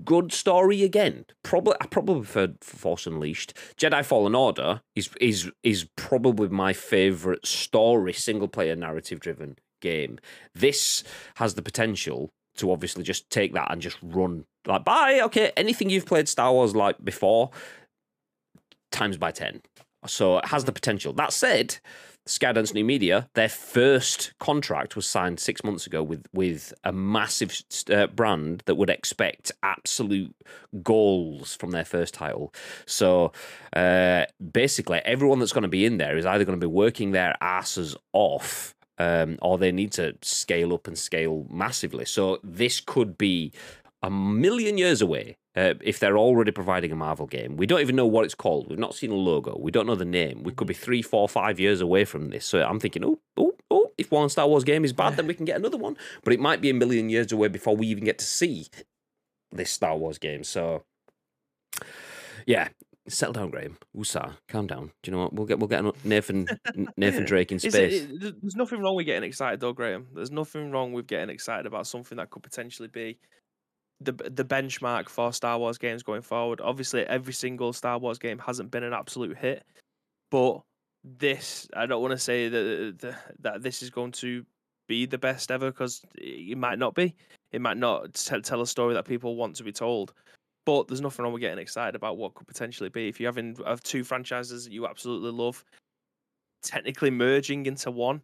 [0.06, 1.26] good story again.
[1.44, 3.56] Probably I probably preferred Force Unleashed.
[3.76, 10.20] Jedi Fallen Order is is is probably my favorite story single player narrative driven game.
[10.56, 11.04] This
[11.36, 15.22] has the potential to obviously just take that and just run like bye.
[15.24, 17.52] Okay, anything you've played Star Wars like before,
[18.92, 19.62] times by ten.
[20.08, 21.14] So it has the potential.
[21.14, 21.78] That said,
[22.28, 27.64] Skydance New Media, their first contract was signed six months ago with with a massive
[27.92, 30.36] uh, brand that would expect absolute
[30.84, 32.54] goals from their first title.
[32.86, 33.32] So
[33.76, 37.12] uh, basically, everyone that's going to be in there is either going to be working
[37.12, 38.76] their asses off.
[38.98, 42.06] Um, or they need to scale up and scale massively.
[42.06, 43.52] So this could be
[44.04, 47.58] a million years away uh, if they're already providing a Marvel game.
[47.58, 48.70] We don't even know what it's called.
[48.70, 49.58] We've not seen a logo.
[49.60, 50.44] We don't know the name.
[50.44, 52.46] We could be three, four, five years away from this.
[52.46, 55.34] So I'm thinking, oh, oh, oh, if one Star Wars game is bad, then we
[55.36, 55.98] can get another one.
[56.24, 58.68] But it might be a million years away before we even get to see
[59.52, 60.44] this Star Wars game.
[60.44, 60.84] So
[62.46, 62.70] yeah.
[63.08, 63.78] Settle down, Graham.
[63.98, 64.92] Woosah, calm down.
[65.02, 65.34] Do you know what?
[65.34, 66.48] We'll get we'll get Nathan
[66.98, 68.04] Nathan Drake in space.
[68.04, 70.08] it- th- there's nothing wrong with getting excited, though, Graham.
[70.14, 73.18] There's nothing wrong with getting excited about something that could potentially be
[74.00, 76.62] the the benchmark for Star Wars games going forward.
[76.62, 79.64] Obviously, every single Star Wars game hasn't been an absolute hit,
[80.30, 80.62] but
[81.04, 84.46] this I don't want to say that that- that this is going to
[84.88, 87.16] be the best ever because it might not be.
[87.52, 90.14] It might not t- tell a story that people want to be told.
[90.66, 93.08] But there's nothing wrong with getting excited about what could potentially be.
[93.08, 95.64] If you're having have two franchises that you absolutely love,
[96.62, 98.22] technically merging into one,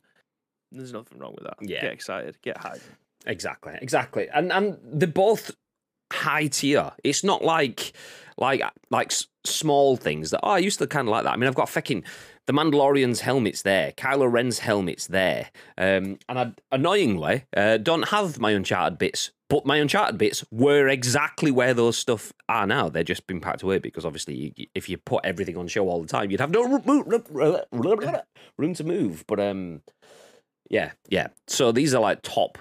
[0.72, 1.58] there's nothing wrong with that.
[1.62, 1.82] Yeah.
[1.82, 2.82] Get excited, get hyped.
[3.26, 5.52] Exactly, exactly, and and they're both
[6.14, 6.92] high tier.
[7.04, 7.94] It's not like
[8.38, 9.12] like like
[9.46, 11.34] small things that oh, I used to kind of like that.
[11.34, 12.04] I mean, I've got fucking
[12.46, 18.40] the Mandalorian's helmet's there, Kylo Ren's helmet's there, um, and I annoyingly uh, don't have
[18.40, 19.32] my Uncharted bits.
[19.50, 22.90] But my Uncharted bits were exactly where those stuff are now.
[22.90, 26.08] They're just been packed away because obviously, if you put everything on show all the
[26.08, 26.64] time, you'd have no
[28.58, 29.24] room to move.
[29.26, 29.82] But um,
[30.70, 31.28] yeah, yeah.
[31.48, 32.58] So these are like top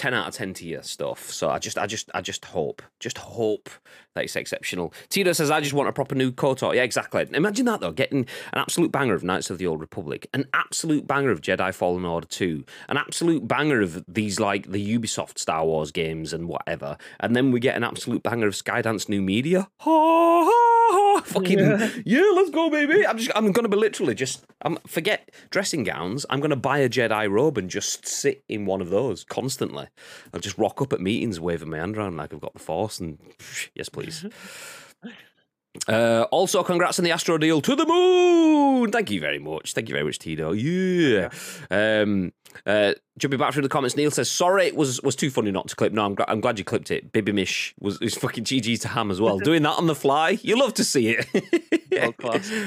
[0.00, 1.30] 10 out of 10 tier stuff.
[1.30, 3.68] So I just, I just, I just hope, just hope
[4.14, 4.94] that it's exceptional.
[5.10, 6.74] Tito says, I just want a proper new KOTOR.
[6.74, 7.28] Yeah, exactly.
[7.34, 11.06] Imagine that though, getting an absolute banger of Knights of the Old Republic, an absolute
[11.06, 15.66] banger of Jedi Fallen Order 2, an absolute banger of these like the Ubisoft Star
[15.66, 16.96] Wars games and whatever.
[17.20, 19.68] And then we get an absolute banger of Skydance New Media.
[19.80, 21.22] Ha, ha, ha.
[21.24, 21.58] Fucking,
[22.04, 22.32] yeah.
[22.34, 23.06] let's go, baby.
[23.06, 26.26] I'm just, I'm going to be literally just, I'm, forget dressing gowns.
[26.30, 29.88] I'm going to buy a Jedi robe and just sit in one of those constantly.
[30.32, 33.00] I'll just rock up at meetings waving my hand around like I've got the force
[33.00, 33.18] and
[33.74, 34.24] yes, please.
[35.88, 38.90] Uh, also, congrats on the Astro deal to the moon.
[38.90, 39.72] Thank you very much.
[39.72, 40.52] Thank you very much, Tito.
[40.52, 41.30] Yeah.
[41.70, 42.32] Um,
[42.66, 45.68] uh, jumping back through the comments, Neil says, "Sorry, it was was too funny not
[45.68, 45.92] to clip.
[45.92, 47.12] No, I'm, gra- I'm glad you clipped it.
[47.12, 49.38] Bibi Mish was is fucking GG to Ham as well.
[49.44, 51.26] Doing that on the fly, you love to see it.
[51.92, 52.50] World class.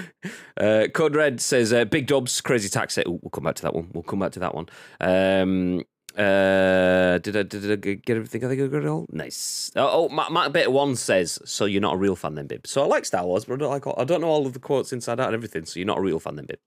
[0.55, 3.73] Uh, Code Red says, uh, "Big Dubs, crazy tax." Ooh, we'll come back to that
[3.73, 3.89] one.
[3.91, 4.67] We'll come back to that one.
[5.01, 5.83] Um,
[6.17, 8.43] uh, did I, did I get everything?
[8.43, 9.05] I think I got it all.
[9.11, 9.71] Nice.
[9.75, 12.67] Oh, oh Matt, Matt Bit One says, "So you're not a real fan then, Bib?"
[12.67, 13.87] So I like Star Wars, but I don't like.
[13.87, 15.65] All, I don't know all of the quotes inside out and everything.
[15.65, 16.59] So you're not a real fan then, Bib?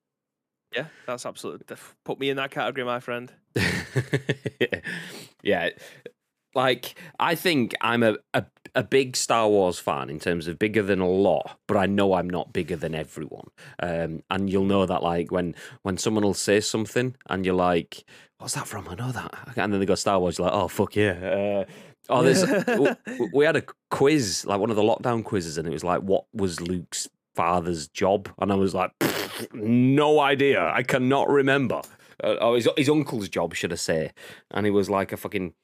[0.75, 1.77] Yeah, that's absolutely.
[2.05, 3.33] Put me in that category, my friend.
[5.43, 5.71] yeah.
[6.55, 10.83] Like, I think I'm a, a, a big Star Wars fan in terms of bigger
[10.83, 13.49] than a lot, but I know I'm not bigger than everyone.
[13.79, 18.05] Um, and you'll know that, like, when, when someone will say something and you're like,
[18.39, 18.89] what's that from?
[18.89, 19.35] I know that.
[19.57, 21.13] And then they go Star Wars, you're like, oh, fuck yeah.
[21.13, 21.65] Uh,
[22.09, 22.97] oh, there's, w-
[23.33, 26.25] we had a quiz, like one of the lockdown quizzes, and it was like, what
[26.33, 28.29] was Luke's father's job?
[28.39, 28.91] And I was like,
[29.53, 30.71] no idea.
[30.73, 31.83] I cannot remember.
[32.23, 34.13] Uh, oh, his, his uncle's job, should I say?
[34.51, 35.55] And he was like a fucking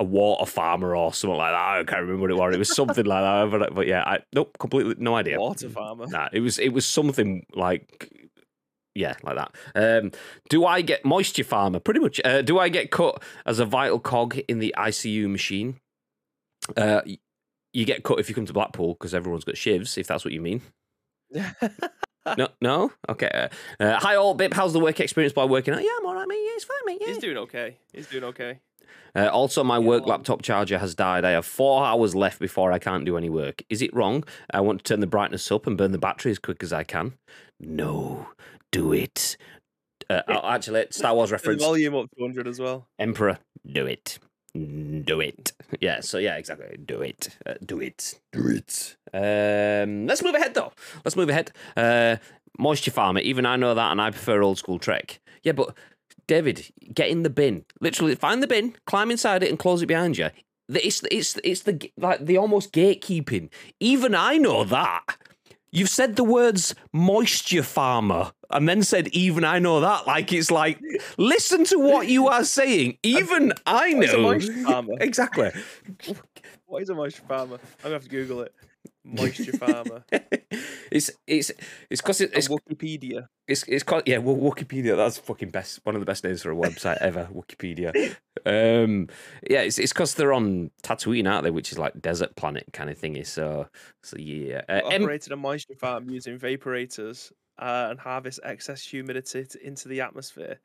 [0.00, 1.78] a water farmer or something like that.
[1.80, 2.54] I can't remember what it was.
[2.54, 3.58] It was something like that.
[3.58, 5.38] But, but yeah, I nope, completely no idea.
[5.38, 6.06] Water farmer.
[6.08, 8.23] Nah, it was it was something like
[8.94, 9.54] yeah, like that.
[9.74, 10.12] Um,
[10.48, 11.80] do I get moisture farmer?
[11.80, 12.20] Pretty much.
[12.24, 15.80] Uh, do I get cut as a vital cog in the ICU machine?
[16.76, 17.02] Uh,
[17.72, 19.98] you get cut if you come to Blackpool because everyone's got shivs.
[19.98, 20.62] If that's what you mean.
[22.38, 22.92] No, no.
[23.08, 23.28] Okay.
[23.78, 24.34] Uh, uh, hi, all.
[24.34, 25.82] Bip, how's the work experience by working out?
[25.82, 26.40] Yeah, I'm all right, mate.
[26.42, 26.98] Yeah, it's fine, mate.
[27.00, 27.08] Yeah.
[27.08, 27.76] He's doing okay.
[27.92, 28.60] He's doing okay.
[29.14, 31.24] Uh, also, my work laptop charger has died.
[31.24, 33.62] I have four hours left before I can't do any work.
[33.68, 34.24] Is it wrong?
[34.52, 36.82] I want to turn the brightness up and burn the battery as quick as I
[36.82, 37.12] can.
[37.60, 38.28] No,
[38.74, 39.36] do it.
[40.10, 41.62] Uh, oh, actually, Star Wars The reference.
[41.62, 42.86] volume up to 100 as well.
[42.98, 44.18] Emperor, do it.
[44.54, 45.52] Do it.
[45.80, 46.76] Yeah, so yeah, exactly.
[46.84, 47.30] Do it.
[47.44, 48.20] Uh, do it.
[48.32, 48.96] Do it.
[49.12, 50.72] Um, let's move ahead, though.
[51.04, 51.50] Let's move ahead.
[51.76, 52.16] Uh,
[52.58, 55.20] Moisture Farmer, even I know that, and I prefer old school Trek.
[55.42, 55.74] Yeah, but
[56.28, 57.64] David, get in the bin.
[57.80, 60.28] Literally, find the bin, climb inside it, and close it behind you.
[60.68, 63.50] It's it's it's the like the almost gatekeeping.
[63.80, 65.16] Even I know that.
[65.74, 70.06] You've said the words moisture farmer and then said even I know that.
[70.06, 70.78] Like it's like
[71.18, 72.96] listen to what you are saying.
[73.02, 74.22] Even I What is a know.
[74.22, 74.94] moisture farmer?
[75.00, 75.50] exactly.
[76.66, 77.56] What is a moisture farmer?
[77.56, 78.52] I'm gonna have to Google it.
[79.04, 80.02] Moisture farmer.
[80.90, 81.50] it's it's
[81.90, 83.26] it's because it, It's Wikipedia.
[83.46, 84.18] it's it's called yeah.
[84.18, 84.96] Well, Wikipedia.
[84.96, 85.80] That's fucking best.
[85.84, 87.28] One of the best names for a website ever.
[87.32, 88.16] Wikipedia.
[88.46, 89.08] Um,
[89.48, 91.50] yeah, it's it's because they're on Tatooine, aren't they?
[91.50, 93.26] Which is like desert planet kind of thingy.
[93.26, 93.66] So
[94.02, 94.60] so yeah.
[94.68, 100.02] Uh, Operated a moisture farm using vaporators uh, and harvest excess humidity t- into the
[100.02, 100.58] atmosphere.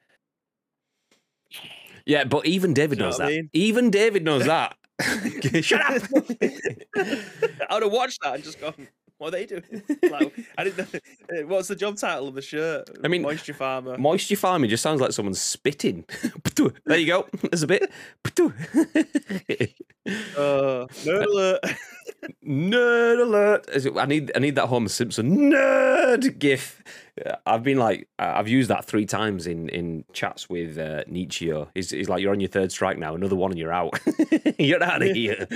[2.05, 3.35] yeah, but even David Do you know knows what I that.
[3.35, 3.49] mean?
[3.53, 4.75] Even David knows that.
[5.61, 6.03] Shut up.
[6.41, 9.63] I would have watched that and just gone, what are they doing?
[10.09, 10.99] Like, I didn't know.
[11.39, 12.89] uh, What's the job title of the shirt?
[13.03, 13.97] I mean, moisture farmer.
[13.97, 16.05] Moisture farming just sounds like someone's spitting.
[16.85, 17.27] there you go.
[17.49, 17.91] There's a bit.
[20.35, 21.59] Uh, nerd alert.
[22.45, 23.67] Nerd alert!
[23.73, 26.83] It- I need I need that Homer Simpson nerd gif.
[27.45, 31.51] I've been like I- I've used that three times in in chats with uh, Nietzsche.
[31.73, 33.15] He's, he's like, "You're on your third strike now.
[33.15, 33.99] Another one and you're out.
[34.59, 35.47] you're out of here."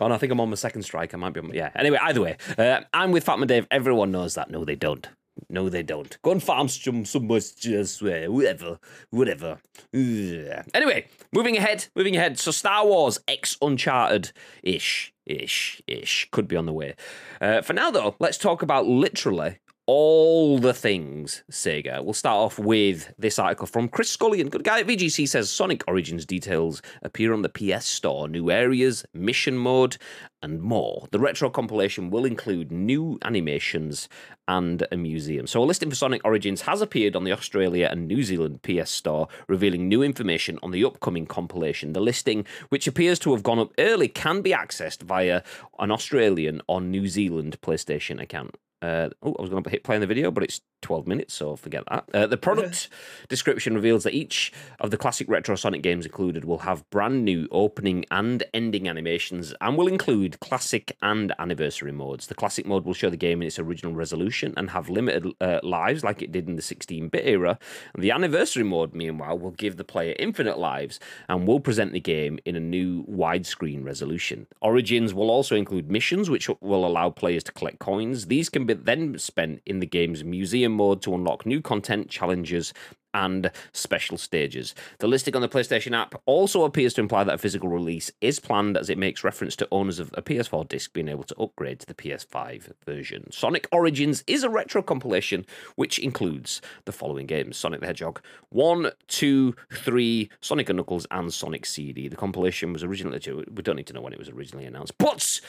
[0.00, 1.14] oh, no, I think I'm on my second strike.
[1.14, 1.48] I might be on.
[1.48, 1.70] My, yeah.
[1.74, 3.66] Anyway, either way, uh, I'm with Fatman Dave.
[3.70, 4.50] Everyone knows that.
[4.50, 5.08] No, they don't.
[5.48, 6.16] No, they don't.
[6.22, 8.30] Go and farm some somewhere elsewhere.
[8.30, 8.78] Whatever.
[9.10, 9.58] Whatever.
[9.94, 11.86] Anyway, moving ahead.
[11.96, 12.38] Moving ahead.
[12.38, 14.32] So Star Wars X Uncharted
[14.62, 15.11] ish.
[15.26, 15.82] Ish.
[15.86, 16.28] Ish.
[16.30, 16.94] Could be on the way.
[17.40, 22.04] Uh, for now, though, let's talk about literally all the things Sega.
[22.04, 24.48] We'll start off with this article from Chris Scullion.
[24.48, 29.04] Good guy at VGC says Sonic Origins details appear on the PS Store, new areas,
[29.12, 29.96] mission mode,
[30.40, 31.08] and more.
[31.10, 34.08] The retro compilation will include new animations
[34.46, 35.48] and a museum.
[35.48, 38.90] So a listing for Sonic Origins has appeared on the Australia and New Zealand PS
[38.90, 41.92] Store, revealing new information on the upcoming compilation.
[41.92, 45.42] The listing, which appears to have gone up early, can be accessed via
[45.80, 48.56] an Australian or New Zealand PlayStation account.
[48.82, 51.34] Uh, oh, I was going to hit play on the video, but it's 12 minutes,
[51.34, 52.04] so forget that.
[52.12, 52.88] Uh, the product
[53.28, 57.48] description reveals that each of the classic retro Sonic games included will have brand new
[57.50, 62.26] opening and ending animations and will include classic and anniversary modes.
[62.26, 65.60] The classic mode will show the game in its original resolution and have limited uh,
[65.62, 67.58] lives like it did in the 16 bit era.
[67.94, 72.00] And the anniversary mode, meanwhile, will give the player infinite lives and will present the
[72.00, 74.46] game in a new widescreen resolution.
[74.60, 78.26] Origins will also include missions, which will allow players to collect coins.
[78.26, 82.72] These can be then spent in the game's museum mode to unlock new content, challenges,
[83.14, 84.74] and special stages.
[84.98, 88.40] The listing on the PlayStation app also appears to imply that a physical release is
[88.40, 91.80] planned as it makes reference to owners of a PS4 disc being able to upgrade
[91.80, 93.30] to the PS5 version.
[93.30, 95.44] Sonic Origins is a retro compilation
[95.76, 98.20] which includes the following games Sonic the Hedgehog
[98.50, 102.08] 1, 2, 3, Sonic and Knuckles, and Sonic CD.
[102.08, 105.40] The compilation was originally, we don't need to know when it was originally announced, but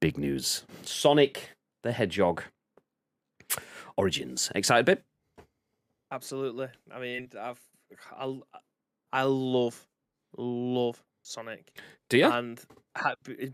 [0.00, 1.50] big news Sonic
[1.82, 2.42] the Hedgehog
[3.96, 4.50] Origins.
[4.54, 5.04] Excited, bit?
[6.10, 6.68] Absolutely.
[6.92, 7.60] I mean, I've
[8.16, 8.38] I,
[9.12, 9.86] I love
[10.36, 11.80] love Sonic.
[12.08, 12.30] Do you?
[12.30, 12.60] And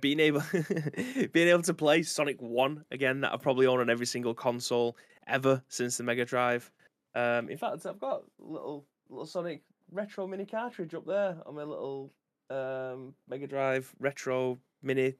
[0.01, 0.43] being able
[1.33, 4.97] being able to play Sonic One again that I probably own on every single console
[5.27, 6.71] ever since the Mega Drive.
[7.15, 11.55] Um, in fact, I've got a little little Sonic retro mini cartridge up there on
[11.55, 12.13] my little
[12.51, 15.15] um, Mega Drive retro mini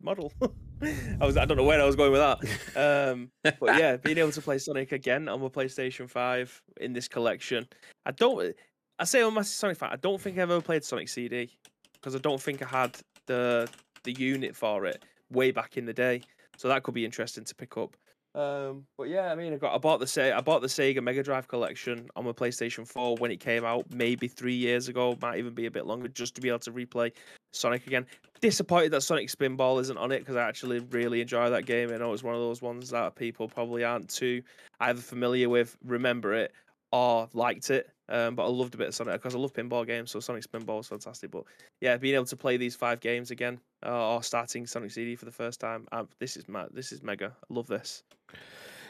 [0.00, 0.32] model.
[1.20, 2.38] I was I don't know where I was going with that.
[2.76, 7.08] Um, but yeah, being able to play Sonic again on my PlayStation Five in this
[7.08, 7.66] collection,
[8.04, 8.54] I don't.
[8.98, 9.90] I say a massive Sonic fan.
[9.92, 11.56] I don't think I've ever played Sonic CD
[11.94, 13.68] because I don't think I had the
[14.04, 16.22] the unit for it way back in the day.
[16.58, 17.96] So that could be interesting to pick up.
[18.34, 21.02] Um, but yeah, I mean, I got I bought the Se- I bought the Sega
[21.02, 25.16] Mega Drive collection on my PlayStation 4 when it came out, maybe three years ago,
[25.22, 27.12] might even be a bit longer, just to be able to replay
[27.52, 28.06] Sonic again.
[28.40, 31.90] Disappointed that Sonic Spinball isn't on it because I actually really enjoy that game.
[31.90, 34.42] I know it's one of those ones that people probably aren't too
[34.80, 36.52] either familiar with, remember it,
[36.92, 37.90] or liked it.
[38.08, 40.44] Um, but I loved a bit of Sonic because I love pinball games, so Sonic
[40.44, 41.30] Spinball was fantastic.
[41.30, 41.44] But
[41.80, 45.24] yeah, being able to play these five games again, uh, or starting Sonic CD for
[45.24, 47.32] the first time, um, this is ma- this is mega.
[47.50, 48.04] I love this.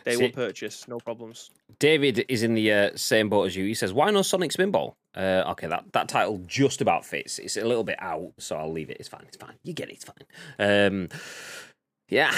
[0.05, 1.51] Day See- one purchase, no problems.
[1.79, 3.65] David is in the uh, same boat as you.
[3.65, 7.39] He says, "Why no Sonic Spinball?" Uh, okay, that, that title just about fits.
[7.39, 8.99] It's a little bit out, so I'll leave it.
[9.01, 9.25] It's fine.
[9.29, 9.55] It's fine.
[9.63, 9.95] You get it.
[9.95, 10.27] It's fine.
[10.59, 11.09] Um,
[12.09, 12.33] yeah,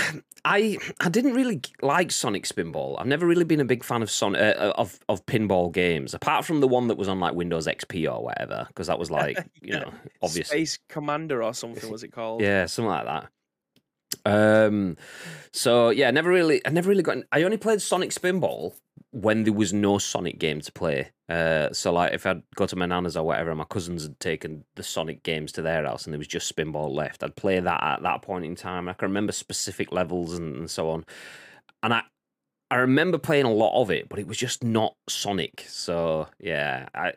[0.47, 2.99] I I didn't really like Sonic Spinball.
[2.99, 6.47] I've never really been a big fan of Son uh, of of pinball games, apart
[6.47, 9.37] from the one that was on like Windows XP or whatever, because that was like
[9.61, 9.81] you Yeah.
[9.81, 12.41] know obviously Space Commander or something was it called?
[12.41, 13.29] yeah, something like that.
[14.25, 14.97] Um,
[15.53, 17.19] so yeah, never really, I never really got.
[17.31, 18.75] I only played Sonic Spinball
[19.11, 21.11] when there was no Sonic game to play.
[21.29, 24.65] Uh, so like if I'd go to my nana's or whatever, my cousins had taken
[24.77, 27.83] the Sonic games to their house, and there was just Spinball left, I'd play that
[27.83, 28.89] at that point in time.
[28.89, 31.05] I can remember specific levels and, and so on,
[31.83, 32.03] and I.
[32.71, 35.65] I remember playing a lot of it, but it was just not Sonic.
[35.69, 37.15] So yeah, I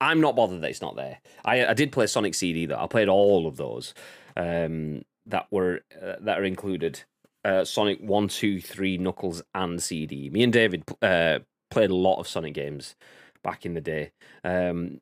[0.00, 1.20] I'm not bothered that it's not there.
[1.44, 2.78] I I did play Sonic CD though.
[2.78, 3.94] I played all of those
[4.36, 7.02] um, that were uh, that are included.
[7.44, 10.30] Uh, Sonic one, two, three, Knuckles, and CD.
[10.30, 11.40] Me and David uh,
[11.70, 12.94] played a lot of Sonic games
[13.42, 14.12] back in the day.
[14.42, 15.00] Um,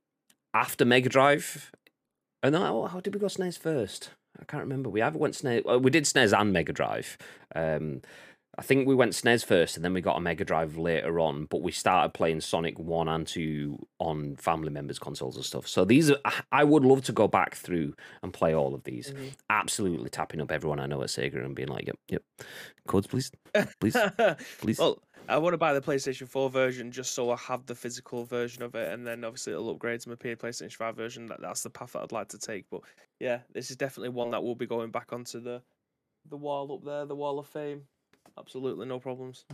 [0.52, 1.70] after Mega Drive,
[2.42, 4.10] and oh, how did we go SNES first?
[4.40, 4.90] I can't remember.
[4.90, 5.64] We either went SNES.
[5.64, 7.16] well, We did SNES and Mega Drive.
[7.54, 8.02] Um,
[8.58, 11.46] I think we went SNES first, and then we got a Mega Drive later on.
[11.46, 15.66] But we started playing Sonic One and Two on family members' consoles and stuff.
[15.66, 16.18] So these, are,
[16.52, 19.10] I would love to go back through and play all of these.
[19.12, 19.32] Mhm.
[19.48, 22.22] Absolutely tapping up everyone I know at Sega and being like, "Yep, yep,
[22.86, 23.30] codes, please,
[23.80, 23.96] please,
[24.58, 27.74] please." well, I want to buy the PlayStation 4 version just so I have the
[27.74, 31.26] physical version of it, and then obviously it'll upgrade to my PlayStation 5 version.
[31.26, 32.66] That, that's the path that I'd like to take.
[32.70, 32.82] But
[33.18, 35.62] yeah, this is definitely one that will be going back onto the
[36.28, 37.82] the wall up there, the wall of fame.
[38.38, 39.44] Absolutely no problems.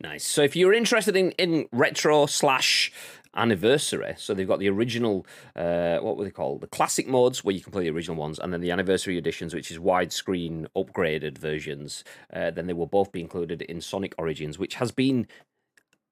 [0.00, 0.26] Nice.
[0.26, 2.92] So if you're interested in, in retro slash
[3.36, 6.60] anniversary, so they've got the original, uh, what were they called?
[6.60, 9.54] The classic modes where you can play the original ones, and then the anniversary editions,
[9.54, 12.04] which is widescreen upgraded versions.
[12.32, 15.26] Uh, then they will both be included in Sonic Origins, which has been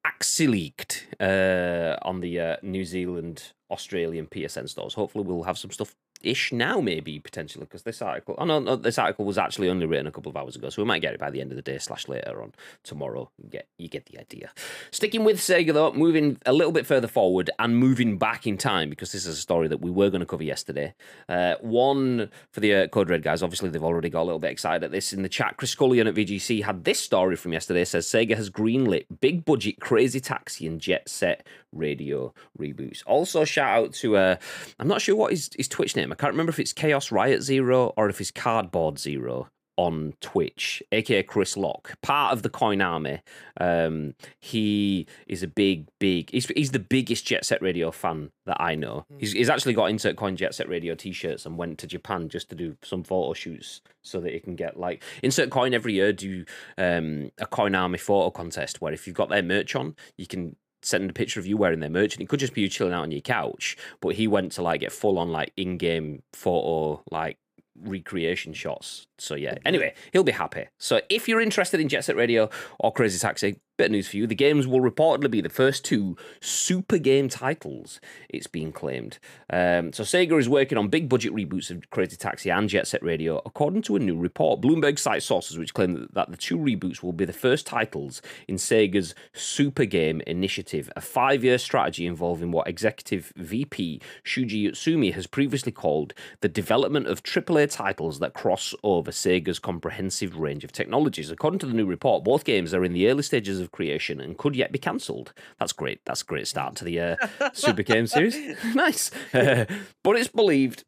[0.05, 4.95] axi leaked uh, on the uh, New Zealand, Australian PSN stores.
[4.95, 5.95] Hopefully, we'll have some stuff
[6.25, 8.35] ish now, maybe potentially, because this article.
[8.39, 10.83] Oh no, no, this article was actually only written a couple of hours ago, so
[10.83, 12.53] we might get it by the end of the day slash later on
[12.83, 13.31] tomorrow.
[13.43, 14.51] You get you get the idea.
[14.91, 18.91] Sticking with Sega though, moving a little bit further forward and moving back in time
[18.91, 20.95] because this is a story that we were going to cover yesterday.
[21.29, 23.43] Uh, one for the uh, Code Red guys.
[23.43, 25.57] Obviously, they've already got a little bit excited at this in the chat.
[25.57, 27.85] Chris Scullion at VGC had this story from yesterday.
[27.85, 33.03] Says Sega has greenlit big budget Crazy Taxi and Jet Set radio reboots.
[33.07, 34.37] Also, shout out to uh,
[34.79, 36.13] I'm not sure what his, his Twitch name.
[36.13, 40.83] I can't remember if it's Chaos Riot Zero or if it's Cardboard Zero on Twitch,
[40.93, 43.21] aka Chris Lock, part of the Coin Army.
[43.59, 46.31] Um, he is a big, big.
[46.31, 49.07] He's, he's the biggest Jet Set Radio fan that I know.
[49.19, 52.51] He's, he's actually got Insert Coin Jet Set Radio T-shirts and went to Japan just
[52.51, 56.13] to do some photo shoots so that he can get like Insert Coin every year
[56.13, 56.45] do
[56.77, 60.57] um, a Coin Army photo contest where if you've got their merch on, you can
[60.83, 62.93] send a picture of you wearing their merch, and it could just be you chilling
[62.93, 63.77] out on your couch.
[64.01, 67.39] But he went to like get full on like in game photo like
[67.81, 69.07] recreation shots.
[69.19, 69.57] So yeah.
[69.65, 70.67] Anyway, he'll be happy.
[70.79, 74.17] So if you're interested in Jet Set Radio or Crazy Taxi, bit of news for
[74.17, 74.29] you.
[74.29, 79.19] The games will reportedly be the first two super game titles, it's being claimed.
[79.51, 83.03] Um, so Sega is working on big budget reboots of Crazy Taxi and Jet Set
[83.03, 84.61] Radio, according to a new report.
[84.61, 88.55] Bloomberg cites sources which claim that the two reboots will be the first titles in
[88.55, 95.27] Sega's Super Game Initiative, a five year strategy involving what executive VP Shuji Utsumi has
[95.27, 101.33] previously called the development of AAA titles that cross over Sega's comprehensive range of technologies.
[101.33, 104.39] According to the new report, both games are in the early stages of creation and
[104.39, 105.33] could yet be cancelled.
[105.59, 106.01] That's great.
[106.05, 107.17] That's a great start to the uh,
[107.53, 108.37] Super Game series.
[108.75, 109.11] nice.
[109.35, 109.65] Uh,
[110.05, 110.85] but it's believed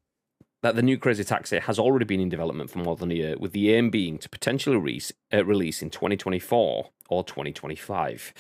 [0.63, 3.37] that the new Crazy Taxi has already been in development for more than a year,
[3.39, 8.33] with the aim being to potentially release, uh, release in 2024 or 2025.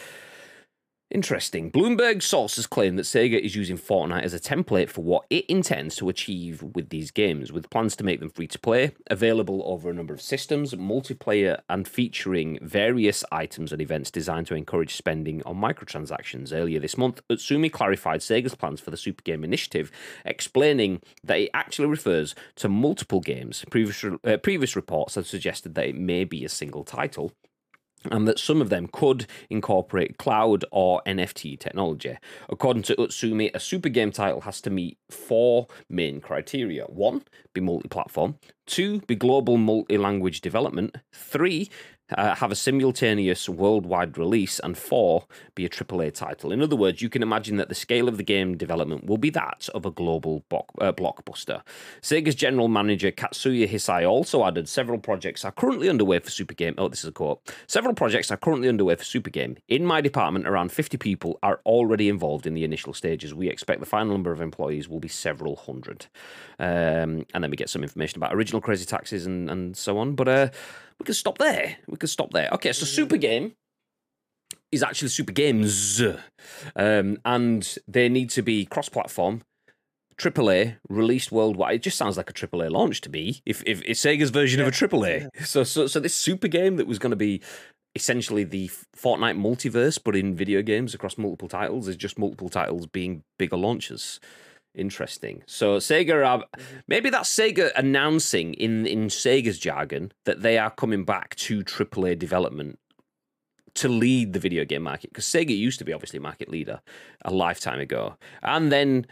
[1.11, 1.71] Interesting.
[1.71, 5.95] Bloomberg sources claim that Sega is using Fortnite as a template for what it intends
[5.97, 9.91] to achieve with these games, with plans to make them free to play, available over
[9.91, 15.43] a number of systems, multiplayer, and featuring various items and events designed to encourage spending
[15.45, 16.53] on microtransactions.
[16.53, 19.93] Earlier this month, Utsumi clarified Sega's plans for the Super Game Initiative,
[20.25, 23.65] explaining that it actually refers to multiple games.
[23.71, 27.33] Previous, uh, previous reports have suggested that it may be a single title
[28.11, 32.17] and that some of them could incorporate cloud or NFT technology.
[32.49, 36.85] According to Utsumi, a super game title has to meet four main criteria.
[36.85, 38.39] One, be multi platform.
[38.67, 40.97] Two, be global multi language development.
[41.13, 41.71] Three,
[42.13, 46.53] uh, have a simultaneous worldwide release, and four, be a AAA title.
[46.53, 49.31] In other words, you can imagine that the scale of the game development will be
[49.31, 51.63] that of a global bo- uh, blockbuster.
[52.03, 56.75] Sega's general manager Katsuya Hisai also added several projects are currently underway for Super Game.
[56.79, 57.41] Oh, this is a quote.
[57.67, 59.57] Several projects are currently underway for Super Game.
[59.69, 63.35] In my department, around 50 people are already involved in the initial stages.
[63.35, 66.07] We expect the final number of employees will be several hundred.
[66.59, 70.15] Um, and then we get some information about original Crazy Taxes and, and so on.
[70.15, 70.49] But uh,
[70.99, 71.77] we can stop there.
[71.87, 72.49] We can stop there.
[72.53, 73.53] Okay, so Super Game
[74.73, 76.01] is actually Super Games,
[76.77, 79.43] um, and they need to be cross-platform.
[80.17, 81.75] AAA released worldwide.
[81.77, 83.43] It just sounds like a AAA launch to me.
[83.45, 84.67] If if it's Sega's version Yeah.
[84.67, 87.41] of a AAA, so so so this super game that was going to be
[87.97, 92.87] essentially the Fortnite multiverse, but in video games across multiple titles, is just multiple titles
[92.87, 94.21] being bigger launches.
[94.75, 95.45] Interesting.
[95.47, 96.45] So Sega are
[96.89, 102.19] maybe that's Sega announcing in in Sega's jargon that they are coming back to AAA
[102.19, 102.81] development
[103.75, 106.81] to lead the video game market because Sega used to be obviously market leader
[107.25, 109.07] a lifetime ago, and then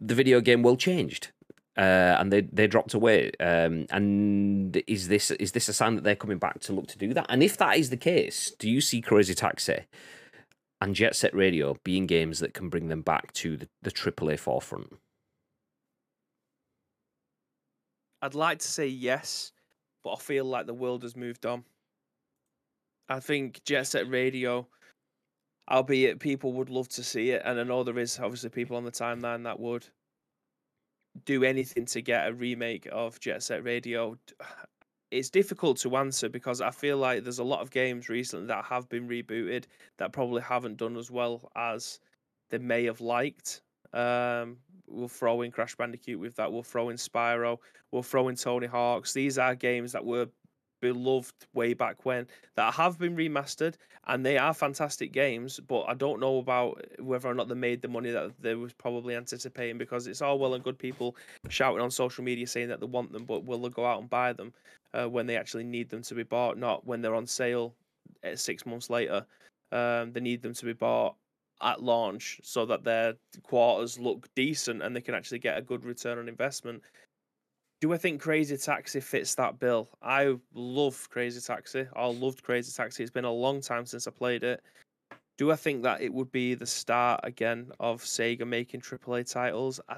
[0.00, 1.32] the video game world changed.
[1.76, 3.32] Uh, and they they dropped away.
[3.40, 6.98] Um, and is this is this a sign that they're coming back to look to
[6.98, 7.26] do that?
[7.28, 9.86] And if that is the case, do you see Crazy Taxi
[10.80, 14.38] and Jet Set Radio being games that can bring them back to the, the AAA
[14.38, 14.96] forefront?
[18.22, 19.52] I'd like to say yes,
[20.04, 21.64] but I feel like the world has moved on.
[23.08, 24.68] I think Jet Set Radio,
[25.70, 28.84] albeit people would love to see it, and I know there is obviously people on
[28.84, 29.86] the timeline that would
[31.24, 34.16] do anything to get a remake of Jet Set Radio.
[35.10, 38.64] It's difficult to answer because I feel like there's a lot of games recently that
[38.66, 39.64] have been rebooted
[39.98, 41.98] that probably haven't done as well as
[42.50, 43.62] they may have liked.
[43.92, 46.52] Um, we'll throw in Crash Bandicoot with that.
[46.52, 47.58] We'll throw in Spyro.
[47.90, 49.12] We'll throw in Tony Hawk's.
[49.12, 50.28] These are games that were
[50.80, 52.26] beloved way back when
[52.56, 53.74] that have been remastered
[54.06, 57.82] and they are fantastic games but i don't know about whether or not they made
[57.82, 61.16] the money that they was probably anticipating because it's all well and good people
[61.48, 64.10] shouting on social media saying that they want them but will they go out and
[64.10, 64.52] buy them
[64.94, 67.74] uh, when they actually need them to be bought not when they're on sale
[68.24, 69.24] uh, six months later.
[69.72, 71.16] Um, they need them to be bought
[71.62, 75.84] at launch so that their quarters look decent and they can actually get a good
[75.84, 76.82] return on investment
[77.80, 79.88] do I think Crazy Taxi fits that bill?
[80.02, 81.86] I love Crazy Taxi.
[81.96, 83.02] I loved Crazy Taxi.
[83.02, 84.62] It's been a long time since I played it.
[85.38, 89.80] Do I think that it would be the start again of Sega making AAA titles?
[89.88, 89.96] I,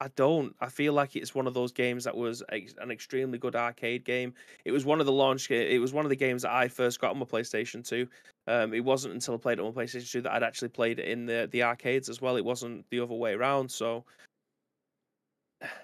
[0.00, 0.56] I don't.
[0.60, 4.04] I feel like it's one of those games that was ex- an extremely good arcade
[4.04, 4.32] game.
[4.64, 5.50] It was one of the launch.
[5.50, 8.08] It was one of the games that I first got on my PlayStation 2.
[8.46, 10.98] Um, it wasn't until I played it on my PlayStation 2 that I'd actually played
[10.98, 12.36] it in the the arcades as well.
[12.36, 13.70] It wasn't the other way around.
[13.70, 14.04] So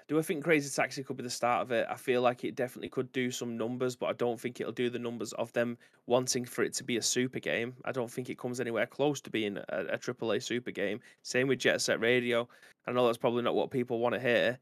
[0.07, 1.87] do I think Crazy Taxi could be the start of it?
[1.89, 4.89] I feel like it definitely could do some numbers, but I don't think it'll do
[4.89, 7.73] the numbers of them wanting for it to be a super game.
[7.85, 10.99] I don't think it comes anywhere close to being a, a AAA super game.
[11.23, 12.47] Same with Jet Set Radio.
[12.87, 14.59] I know that's probably not what people want to hear,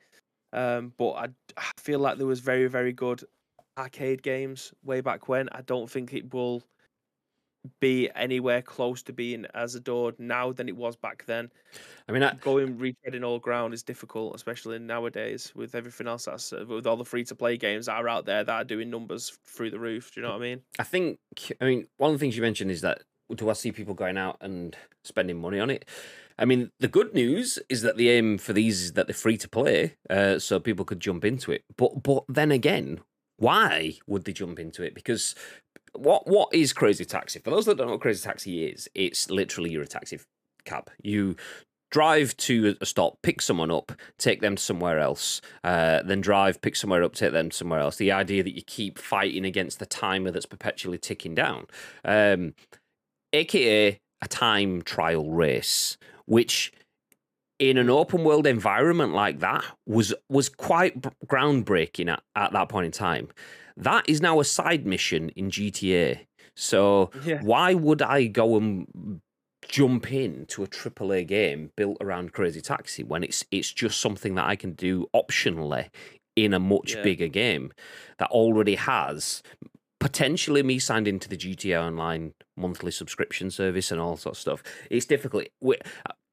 [0.53, 3.24] um, but I, I feel like there was very, very good
[3.78, 5.49] arcade games way back when.
[5.51, 6.64] I don't think it will
[7.80, 11.49] be anywhere close to being as adored now than it was back then
[12.07, 16.51] I mean, I, going retreading all ground is difficult, especially nowadays with everything else that's
[16.51, 18.89] uh, with all the free to play games that are out there that are doing
[18.89, 20.14] numbers through the roof.
[20.14, 20.62] Do you know what I mean?
[20.80, 21.20] I think,
[21.62, 23.03] I mean, one of the things you mentioned is that
[23.34, 25.86] do I see people going out and spending money on it?
[26.38, 29.38] I mean, the good news is that the aim for these is that they're free
[29.38, 31.64] to play, uh, so people could jump into it.
[31.78, 32.99] But but then again,
[33.38, 34.95] why would they jump into it?
[34.95, 35.36] Because
[35.94, 37.39] what what is Crazy Taxi?
[37.39, 40.20] For those that don't know what Crazy Taxi is, it's literally you're a taxi
[40.66, 40.89] cab.
[41.02, 41.36] You
[41.92, 46.76] drive to a stop, pick someone up, take them somewhere else, uh, then drive, pick
[46.76, 47.98] somewhere up, take them somewhere else.
[47.98, 51.68] The idea that you keep fighting against the timer that's perpetually ticking down,
[52.06, 52.54] um,
[53.34, 56.72] aka a time trial race, which
[57.60, 62.86] in an open world environment like that was was quite groundbreaking at, at that point
[62.86, 63.28] in time.
[63.78, 66.22] That is now a side mission in GTA.
[66.56, 67.42] So Yeah.
[67.42, 69.22] why would I go and
[69.68, 74.36] jump in to a AAA game built around Crazy Taxi when it's it's just something
[74.36, 75.90] that I can do optionally
[76.36, 77.04] in a much Yeah.
[77.04, 77.72] bigger game
[78.18, 79.44] that already has
[80.00, 84.64] potentially me signed into the GTA Online monthly subscription service and all sorts of stuff.
[84.90, 85.48] It's difficult.
[85.62, 85.78] We-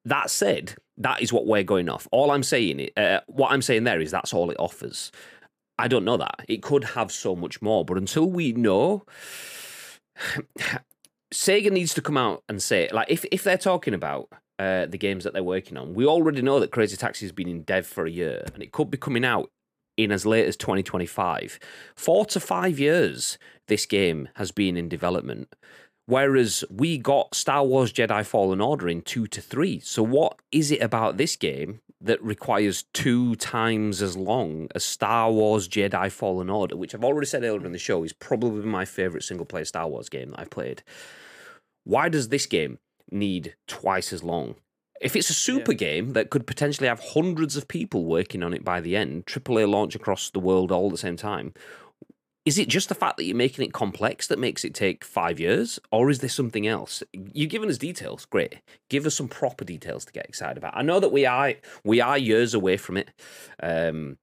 [0.04, 2.08] That said, that is what we're going off.
[2.12, 5.12] All I'm saying, uh, what I'm saying there is that's all it offers.
[5.78, 9.04] I don't know that it could have so much more, but until we know,
[11.32, 14.98] Sega needs to come out and say, like, if if they're talking about uh, the
[14.98, 17.86] games that they're working on, we already know that Crazy Taxi has been in dev
[17.86, 19.50] for a year, and it could be coming out
[19.96, 21.58] in as late as 2025.
[21.94, 25.54] Four to five years, this game has been in development.
[26.06, 29.78] Whereas we got Star Wars Jedi Fallen Order in two to three.
[29.80, 35.32] So, what is it about this game that requires two times as long as Star
[35.32, 38.84] Wars Jedi Fallen Order, which I've already said earlier in the show is probably my
[38.84, 40.82] favorite single player Star Wars game that I've played?
[41.84, 42.78] Why does this game
[43.10, 44.56] need twice as long?
[45.00, 48.64] If it's a super game that could potentially have hundreds of people working on it
[48.64, 51.54] by the end, AAA launch across the world all at the same time,
[52.44, 55.38] is it just the fact that you're making it complex that makes it take five
[55.38, 57.02] years, or is there something else?
[57.12, 58.60] You've given us details, great.
[58.88, 60.76] Give us some proper details to get excited about.
[60.76, 63.10] I know that we are we are years away from it,
[63.62, 64.18] um,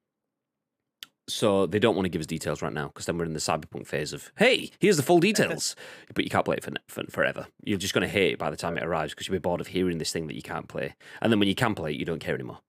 [1.27, 3.39] so they don't want to give us details right now because then we're in the
[3.39, 5.75] cyberpunk phase of hey, here's the full details,
[6.13, 7.47] but you can't play it for, for forever.
[7.63, 9.61] You're just going to hate it by the time it arrives because you'll be bored
[9.61, 11.97] of hearing this thing that you can't play, and then when you can play it,
[11.97, 12.59] you don't care anymore.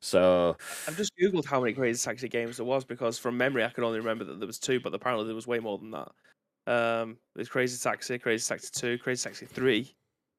[0.00, 0.56] So
[0.86, 3.84] I've just googled how many Crazy Taxi games there was because from memory I can
[3.84, 6.12] only remember that there was two, but apparently there was way more than that.
[6.66, 9.94] Um, there's Crazy Taxi, Crazy Taxi Two, Crazy Taxi Three,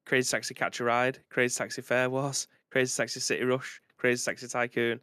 [0.06, 4.48] Crazy Taxi Catch a Ride, Crazy Taxi Fare Wars, Crazy Taxi City Rush, Crazy Taxi
[4.48, 5.00] Tycoon.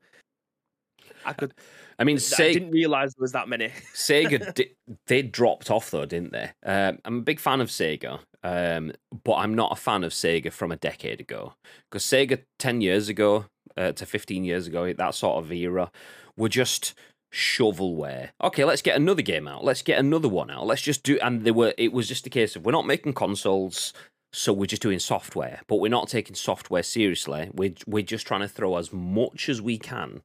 [1.26, 1.54] I could.
[2.00, 3.68] I mean, I say didn't realize there was that many.
[3.94, 4.76] Sega di-
[5.08, 6.52] they dropped off though, didn't they?
[6.66, 8.92] Um, I'm a big fan of Sega, um,
[9.24, 11.54] but I'm not a fan of Sega from a decade ago
[11.90, 13.46] because Sega ten years ago
[13.78, 15.92] uh, to fifteen years ago, that sort of era,
[16.36, 16.96] were just
[17.32, 18.30] shovelware.
[18.44, 19.64] Okay, let's get another game out.
[19.64, 20.66] Let's get another one out.
[20.66, 21.20] Let's just do.
[21.22, 21.74] And they were.
[21.78, 23.94] It was just a case of we're not making consoles.
[24.34, 27.50] So we're just doing software, but we're not taking software seriously.
[27.54, 30.22] We're we're just trying to throw as much as we can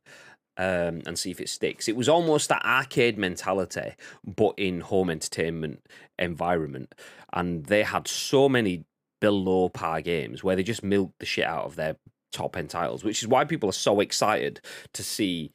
[0.59, 1.89] um, and see if it sticks.
[1.89, 3.95] It was almost that arcade mentality,
[4.25, 5.83] but in home entertainment
[6.19, 6.95] environment.
[7.33, 8.85] And they had so many
[9.21, 11.97] below par games where they just milked the shit out of their
[12.33, 14.61] top end titles, which is why people are so excited
[14.93, 15.51] to see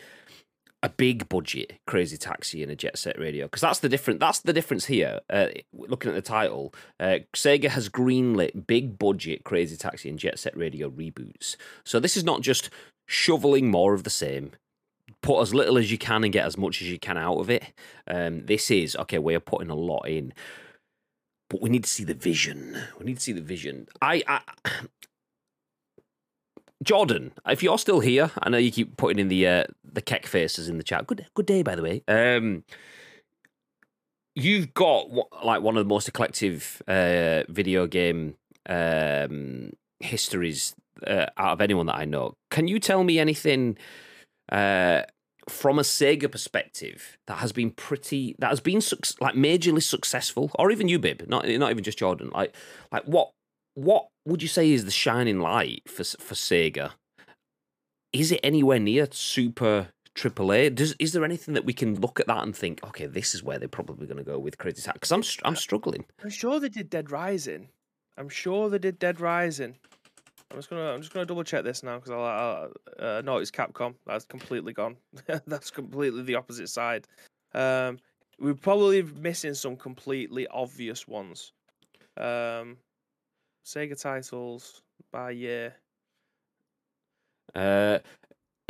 [0.84, 4.20] a big budget Crazy Taxi and a Jet Set Radio because that's the different.
[4.20, 5.20] That's the difference here.
[5.30, 10.39] Uh, looking at the title, uh, Sega has greenlit big budget Crazy Taxi and Jet
[10.39, 11.56] Set Radio reboots.
[11.84, 12.70] So this is not just
[13.06, 14.54] shoveling more of the same
[15.22, 17.49] put as little as you can and get as much as you can out of
[17.49, 17.63] it.
[18.07, 19.19] Um, this is okay.
[19.19, 20.34] We're putting a lot in,
[21.49, 22.78] but we need to see the vision.
[22.99, 23.88] We need to see the vision.
[24.01, 24.41] I, I
[26.84, 30.26] Jordan, if you're still here, I know you keep putting in the uh, the keck
[30.26, 31.07] faces in the chat.
[31.07, 32.03] Good, good day, by the way.
[32.07, 32.63] Um,
[34.36, 35.07] you've got
[35.43, 38.36] like one of the most eclectic uh, video game
[38.67, 42.36] um, histories uh, out of anyone that I know.
[42.49, 43.78] Can you tell me anything?
[44.52, 45.04] Uh,
[45.49, 50.52] from a Sega perspective that has been pretty that has been suc- like majorly successful,
[50.56, 52.30] or even you, Bib, not not even just Jordan.
[52.34, 52.56] Like
[52.91, 53.32] like what
[53.74, 56.91] what would you say is the shining light for for Sega?
[58.14, 60.76] Is it anywhere near super AAA?
[60.76, 63.43] Does is there anything that we can look at that and think, okay, this is
[63.43, 64.99] where they're probably going to go with Crazy Taxi?
[64.99, 66.06] Because I'm I'm struggling.
[66.24, 67.70] I'm sure they did Dead Rising.
[68.18, 69.78] I'm sure they did Dead Rising.
[70.52, 73.52] I'm just gonna I'm just gonna double check this now because I'll uh, no it's
[73.52, 73.95] Capcom.
[74.06, 74.97] That's completely gone.
[75.47, 77.08] That's completely the opposite side.
[77.54, 77.99] Um,
[78.39, 81.54] we're probably missing some completely obvious ones.
[82.18, 82.78] Um,
[83.66, 84.82] Sega titles
[85.12, 85.76] by year.
[87.56, 87.99] Uh,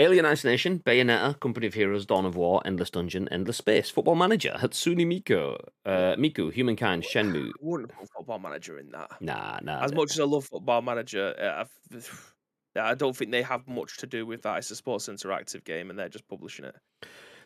[0.01, 4.57] Alien Isolation, Bayonetta, Company of Heroes, Dawn of War, Endless Dungeon, Endless Space, Football Manager,
[4.57, 7.49] Hatsune Miku, uh, Miku, Humankind, Shenmue.
[7.49, 9.11] I wouldn't put Football Manager in that.
[9.21, 9.83] Nah, nah.
[9.83, 12.33] As much as I love Football Manager, uh, I've,
[12.75, 14.57] I don't think they have much to do with that.
[14.57, 16.75] It's a sports interactive game, and they're just publishing it.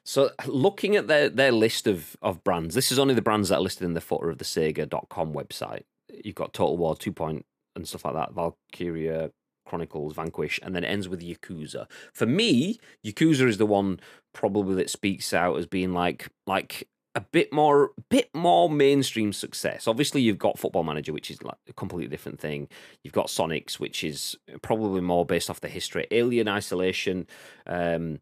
[0.05, 3.57] So, looking at their, their list of, of brands, this is only the brands that
[3.57, 5.83] are listed in the footer of the Sega.com website.
[6.23, 7.45] You've got Total War 2 Point
[7.75, 9.31] and stuff like that, Valkyria,
[9.65, 11.87] Chronicles, Vanquish, and then it ends with Yakuza.
[12.13, 13.99] For me, Yakuza is the one
[14.33, 19.87] probably that speaks out as being like like a bit more bit more mainstream success.
[19.87, 22.67] Obviously, you've got Football Manager, which is like a completely different thing.
[23.03, 26.05] You've got Sonics, which is probably more based off the history.
[26.11, 27.27] Alien Isolation.
[27.65, 28.19] Um,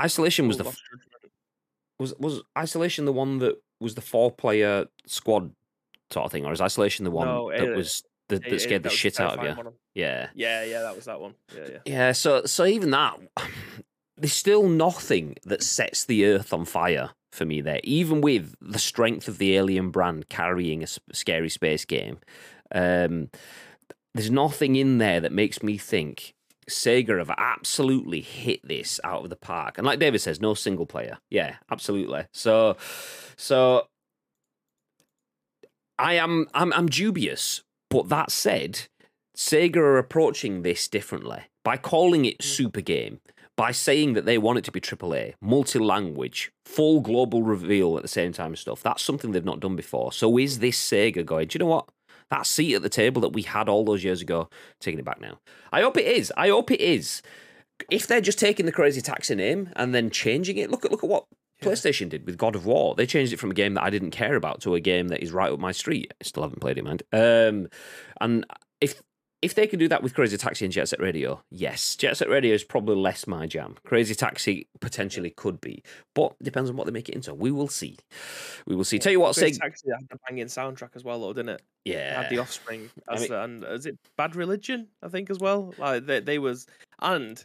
[0.00, 0.78] Isolation was the f-
[1.98, 5.52] was was Isolation the one that was the four player squad
[6.10, 8.88] sort of thing, or is Isolation the one No, that was that, that scared the
[8.88, 9.64] that shit out of you?
[9.64, 9.74] one.
[9.94, 11.34] Yeah, Yeah, yeah, that was that one.
[11.54, 11.78] Yeah, yeah.
[11.84, 12.12] yeah.
[12.12, 13.18] So so even that,
[14.16, 17.80] there's still nothing that sets the earth on fire for me there.
[17.84, 22.18] Even with the strength of the Alien brand carrying a scary space game,
[22.74, 23.30] um,
[24.14, 26.34] there's nothing in there that makes me think
[26.68, 29.76] Sega have absolutely hit this out of the park.
[29.78, 31.18] And like David says, no single player.
[31.30, 32.26] Yeah, absolutely.
[32.32, 32.76] So,
[33.36, 33.88] so
[35.98, 37.62] I am I'm I'm dubious.
[37.94, 38.88] But that said,
[39.36, 43.20] Sega are approaching this differently by calling it Super Game,
[43.56, 48.08] by saying that they want it to be AAA, multi-language, full global reveal at the
[48.08, 48.82] same time stuff.
[48.82, 50.10] That's something they've not done before.
[50.10, 51.46] So is this Sega going?
[51.46, 51.88] Do you know what?
[52.30, 54.48] That seat at the table that we had all those years ago,
[54.80, 55.38] taking it back now.
[55.70, 56.32] I hope it is.
[56.36, 57.22] I hope it is.
[57.92, 61.04] If they're just taking the Crazy Taxi name and then changing it, look at look
[61.04, 61.26] at what
[61.64, 62.94] PlayStation did with God of War.
[62.94, 65.22] They changed it from a game that I didn't care about to a game that
[65.22, 66.12] is right up my street.
[66.20, 67.02] I still haven't played it, mind.
[67.12, 67.68] Um,
[68.20, 68.46] and
[68.80, 69.02] if
[69.42, 72.30] if they can do that with Crazy Taxi and Jet Set Radio, yes, Jet Set
[72.30, 73.76] Radio is probably less my jam.
[73.84, 75.82] Crazy Taxi potentially could be,
[76.14, 77.34] but depends on what they make it into.
[77.34, 77.98] We will see.
[78.66, 78.98] We will see.
[78.98, 81.62] Tell you what, Crazy say Taxi had the banging soundtrack as well, though, didn't it?
[81.84, 84.88] It yeah, had the Offspring I mean- and is it Bad Religion?
[85.02, 85.74] I think as well.
[85.76, 86.66] Like they, they was,
[87.00, 87.44] and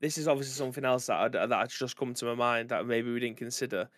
[0.00, 3.12] this is obviously something else that I'd, that just come to my mind that maybe
[3.12, 3.88] we didn't consider.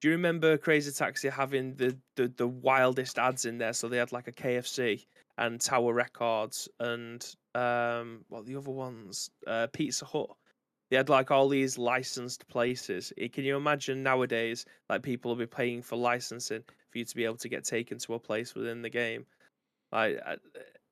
[0.00, 3.72] Do you remember Crazy Taxi having the, the the wildest ads in there?
[3.72, 5.06] So they had like a KFC
[5.38, 9.30] and Tower Records and um what the other ones?
[9.46, 10.30] Uh, Pizza Hut.
[10.90, 13.12] They had like all these licensed places.
[13.32, 17.24] Can you imagine nowadays, like people will be paying for licensing for you to be
[17.24, 19.24] able to get taken to a place within the game?
[19.92, 20.36] Like, I-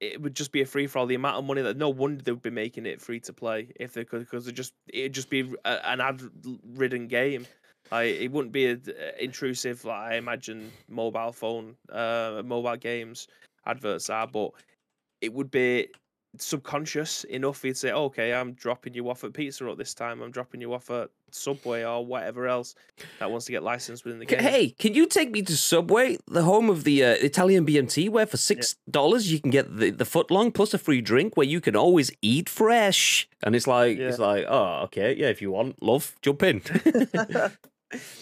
[0.00, 1.06] it would just be a free for all.
[1.06, 3.68] The amount of money that no wonder they would be making it free to play
[3.78, 6.22] if they could, because it just it'd just be a, an ad
[6.74, 7.46] ridden game.
[7.92, 8.78] I it wouldn't be a,
[9.18, 9.84] intrusive.
[9.84, 13.28] Like I imagine mobile phone, uh, mobile games
[13.66, 14.52] adverts are, but
[15.20, 15.88] it would be
[16.38, 19.94] subconscious enough for you to say, okay, I'm dropping you off at Pizza Hut this
[19.94, 20.22] time.
[20.22, 22.74] I'm dropping you off at Subway or whatever else
[23.18, 24.40] that wants to get licensed within the game.
[24.40, 28.26] Hey, can you take me to Subway, the home of the uh, Italian BMT, where
[28.26, 31.46] for six dollars you can get the, the foot long plus a free drink, where
[31.46, 35.50] you can always eat fresh, and it's like it's like oh okay yeah if you
[35.50, 36.62] want love jump in.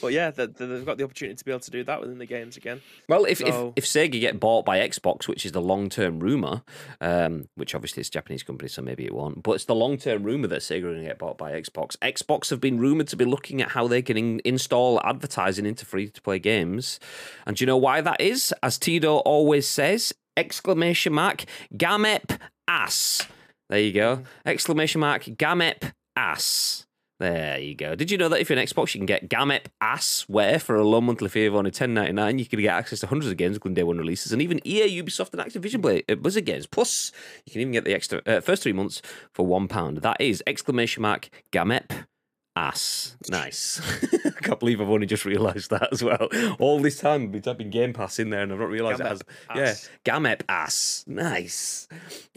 [0.01, 2.27] but yeah, that they've got the opportunity to be able to do that within the
[2.27, 2.81] games again.
[3.09, 6.21] well, if, So- if if Sega get bought by Xbox, which is the long term
[6.21, 6.63] rumor,
[7.01, 9.97] um, which obviously it's a Japanese company, so maybe it won't, but it's the long
[9.99, 11.97] term rumor that Sega are going to get bought by Xbox.
[11.99, 15.85] Xbox have been rumored to be looking at how they can in- install advertising into
[15.85, 16.99] free to play games,
[17.47, 18.55] and do you know why that is?
[18.63, 21.45] As Tito always says, exclamation mark
[21.75, 23.27] gamep ass.
[23.69, 24.23] There you go.
[24.47, 26.87] Exclamation mark gamep ass.
[27.21, 27.97] There you go.
[27.97, 30.77] Did you know that if you're an Xbox, you can get Gamep Ass Wear for
[30.77, 32.39] a low monthly fee of only ten ninety nine?
[32.39, 35.03] You can get access to hundreds of games, including day one releases, and even EA,
[35.03, 36.67] Ubisoft, and Activision Play, uh, Blizzard games.
[36.67, 37.11] Plus,
[37.45, 39.03] you can even get the extra uh, first three months
[39.33, 39.99] for one pound.
[40.03, 42.07] That is exclamation mark Gamep
[42.55, 43.17] Ass.
[43.29, 43.81] Nice.
[44.25, 46.29] I can't believe I've only just realised that as well.
[46.61, 49.07] All this time I've been typing Game Pass in there and I've not realised it
[49.07, 49.23] has.
[49.23, 49.91] Gamep Yeah, Ass.
[50.05, 51.05] Gamep Ass.
[51.07, 51.89] Nice.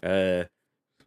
[0.04, 0.44] Uh,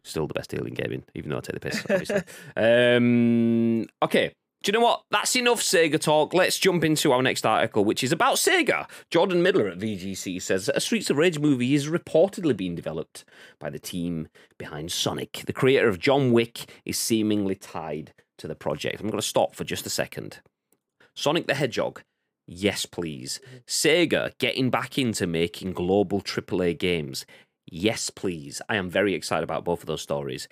[0.05, 2.21] still the best deal in gaming, even though I take the piss, obviously.
[2.55, 4.33] um, okay.
[4.63, 5.03] Do you know what?
[5.11, 6.33] That's enough Sega talk.
[6.33, 8.89] Let's jump into our next article, which is about Sega.
[9.11, 13.25] Jordan Middler at VGC says a Streets of Rage movie is reportedly being developed
[13.59, 14.27] by the team
[14.57, 15.43] behind Sonic.
[15.45, 19.01] The creator of John Wick is seemingly tied to the project.
[19.01, 20.39] I'm going to stop for just a second.
[21.13, 22.01] Sonic the Hedgehog.
[22.47, 23.39] Yes, please.
[23.67, 27.25] Sega getting back into making global AAA games.
[27.67, 28.61] Yes, please.
[28.69, 30.47] I am very excited about both of those stories.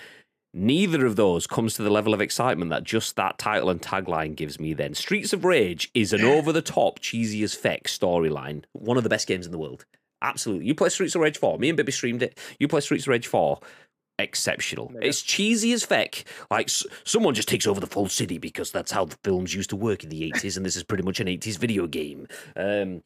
[0.56, 4.36] Neither of those comes to the level of excitement that just that title and tagline
[4.36, 4.94] gives me then.
[4.94, 8.64] Streets of Rage is an over the top, cheesy as feck storyline.
[8.74, 9.86] One of the best games in the world.
[10.22, 10.66] Absolutely.
[10.68, 11.58] You play Streets of Rage 4.
[11.58, 12.38] Me and Bibby streamed it.
[12.60, 13.60] You play Streets of Rage 4.
[14.20, 14.92] exceptional.
[14.94, 15.00] Yeah.
[15.08, 16.24] It's cheesy as feck.
[16.52, 19.72] Like s- someone just takes over the full city because that's how the films used
[19.72, 22.28] to work in the 80s, and this is pretty much an 80s video game.
[22.56, 23.02] Um,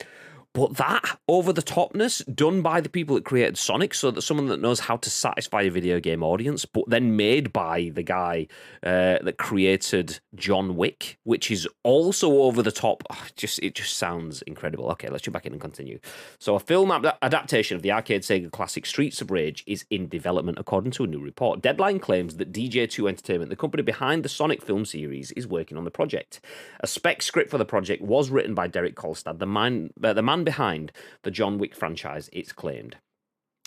[0.57, 4.47] but that over the topness done by the people that created Sonic, so that someone
[4.47, 8.47] that knows how to satisfy a video game audience, but then made by the guy
[8.81, 13.03] uh, that created John Wick, which is also over the top.
[13.11, 14.89] Oh, just it just sounds incredible.
[14.93, 15.99] Okay, let's jump back in and continue.
[16.39, 20.09] So, a film ad- adaptation of the arcade Sega classic Streets of Rage is in
[20.09, 21.61] development, according to a new report.
[21.61, 25.83] Deadline claims that DJ2 Entertainment, the company behind the Sonic film series, is working on
[25.83, 26.39] the project.
[26.79, 30.23] A spec script for the project was written by Derek Kolstad, the man, uh, the
[30.23, 30.93] man behind
[31.23, 32.29] the John Wick franchise.
[32.31, 32.95] It's claimed.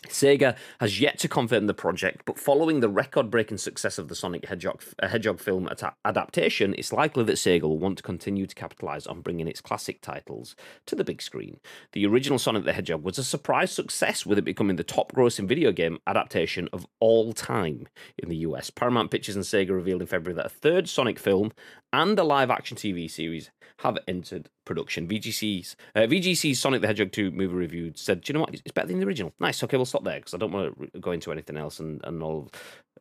[0.08, 4.46] Sega has yet to confirm the project, but following the record-breaking success of the Sonic
[4.46, 5.68] Hedgehog, uh, Hedgehog film
[6.06, 10.00] adaptation, it's likely that Sega will want to continue to capitalize on bringing its classic
[10.00, 10.56] titles
[10.86, 11.60] to the big screen.
[11.92, 15.70] The original Sonic the Hedgehog was a surprise success, with it becoming the top-grossing video
[15.70, 18.70] game adaptation of all time in the US.
[18.70, 21.52] Paramount Pictures and Sega revealed in February that a third Sonic film
[21.92, 25.08] and a live-action TV series have entered production.
[25.08, 28.54] VGC's uh, VGC's Sonic the Hedgehog 2 movie review said, "Do you know what?
[28.54, 29.62] It's better than the original." Nice.
[29.64, 32.22] Okay, we'll stop there because I don't want to go into anything else and and
[32.22, 32.50] all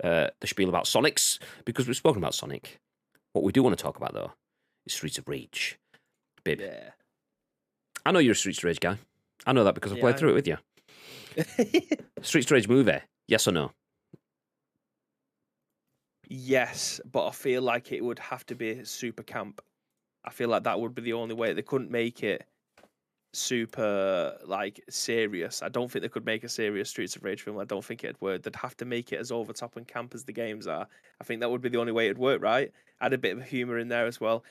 [0.04, 2.80] uh, the spiel about Sonics because we've spoken about Sonic.
[3.34, 4.32] What we do want to talk about though
[4.88, 5.78] is Streets of Rage.
[6.44, 6.92] Babe, Yeah.
[8.06, 8.98] I know you're a Streets of Rage guy.
[9.46, 10.58] I know that because I've Yeah, played through it with you.
[12.22, 13.72] Streets of Rage movie, yes or no?
[16.30, 19.62] Yes, but I feel like it would have to be super camp.
[20.24, 21.54] I feel like that would be the only way.
[21.54, 22.46] They couldn't make it
[23.34, 25.62] super like serious.
[25.62, 27.60] I don't think they could make a serious Streets of Rage film.
[27.60, 28.44] I don't think it'd work.
[28.44, 30.88] They'd have to make it as over top and camp as the games are.
[31.20, 32.72] I think that would be the only way it'd work, right?
[33.02, 34.44] Add a bit of humor in there as well.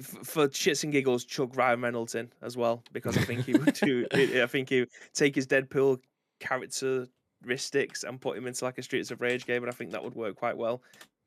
[0.00, 3.52] F- for shits and giggles, chug Ryan Reynolds in as well because I think he
[3.52, 4.06] would do.
[4.12, 6.00] I think he take his Deadpool
[7.44, 10.02] characteristics and put him into like a Streets of Rage game, and I think that
[10.02, 10.82] would work quite well.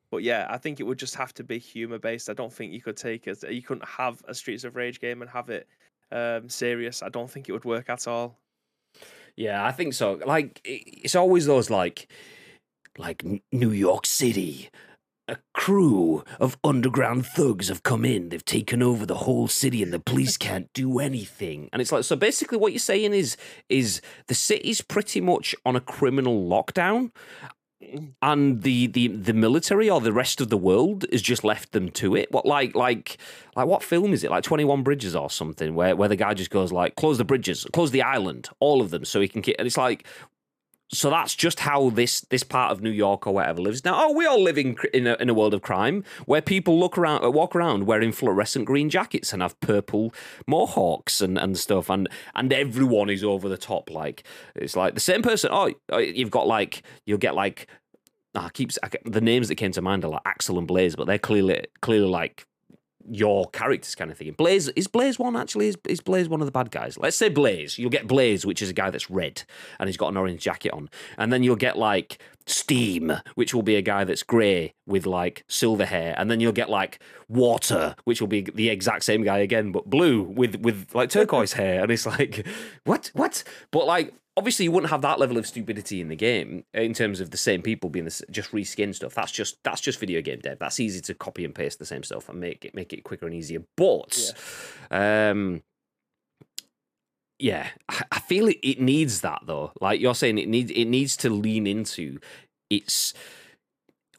[0.10, 2.30] But yeah, I think it would just have to be humor based.
[2.30, 3.44] I don't think you could take it.
[3.50, 5.68] You couldn't have a Streets of Rage game and have it
[6.12, 7.04] um, serious.
[7.04, 8.38] I don't think it would work at all.
[9.36, 10.20] Yeah, I think so.
[10.26, 12.08] Like it's always those like
[12.98, 14.70] like New York City.
[15.30, 18.30] A crew of underground thugs have come in.
[18.30, 21.70] They've taken over the whole city, and the police can't do anything.
[21.74, 22.16] And it's like so.
[22.16, 23.36] Basically, what you're saying is
[23.70, 27.12] is the city's pretty much on a criminal lockdown,
[28.22, 31.90] and the the the military or the rest of the world has just left them
[31.92, 32.32] to it.
[32.32, 33.18] What like like
[33.56, 34.32] like what film is it?
[34.32, 37.26] Like Twenty One Bridges or something, where where the guy just goes like, close the
[37.26, 39.44] bridges, close the island, all of them, so he can.
[39.60, 40.08] And it's like,
[40.90, 43.94] so that's just how this this part of New York or whatever lives now.
[44.06, 46.98] Oh, we all live in in a, in a world of crime where people look
[46.98, 50.14] around, uh, walk around wearing fluorescent green jackets and have purple
[50.48, 53.90] mohawks and, and stuff, and and everyone is over the top.
[53.90, 54.24] Like
[54.56, 55.50] it's like the same person.
[55.52, 57.68] Oh, oh, you've got like you'll get like.
[58.34, 60.96] ah, I keep I, the names that came to mind are like Axel and Blaze,
[60.96, 62.47] but they're clearly clearly like
[63.10, 64.32] your characters kind of thing.
[64.34, 66.98] Blaze is Blaze one actually is, is Blaze one of the bad guys?
[66.98, 67.78] Let's say Blaze.
[67.78, 69.44] You'll get Blaze, which is a guy that's red
[69.80, 73.64] and he's got an orange jacket on, and then you'll get like Steam, which will
[73.64, 77.00] be a guy that's grey with like silver hair, and then you'll get like
[77.30, 81.54] Water, which will be the exact same guy again, but blue with with like turquoise
[81.54, 82.48] hair, and it's like
[82.86, 83.44] what what?
[83.72, 87.20] But like obviously you wouldn't have that level of stupidity in the game in terms
[87.20, 89.16] of the same people being the, just reskin stuff.
[89.16, 90.60] That's just that's just video game dev.
[90.60, 93.26] That's easy to copy and paste the same stuff and make it make it quicker
[93.26, 93.64] and easier.
[93.76, 94.34] But
[94.92, 95.64] um
[97.40, 97.68] yeah,
[98.12, 99.72] I feel it, it needs that though.
[99.82, 102.20] Like you're saying, it needs it needs to lean into
[102.70, 103.14] its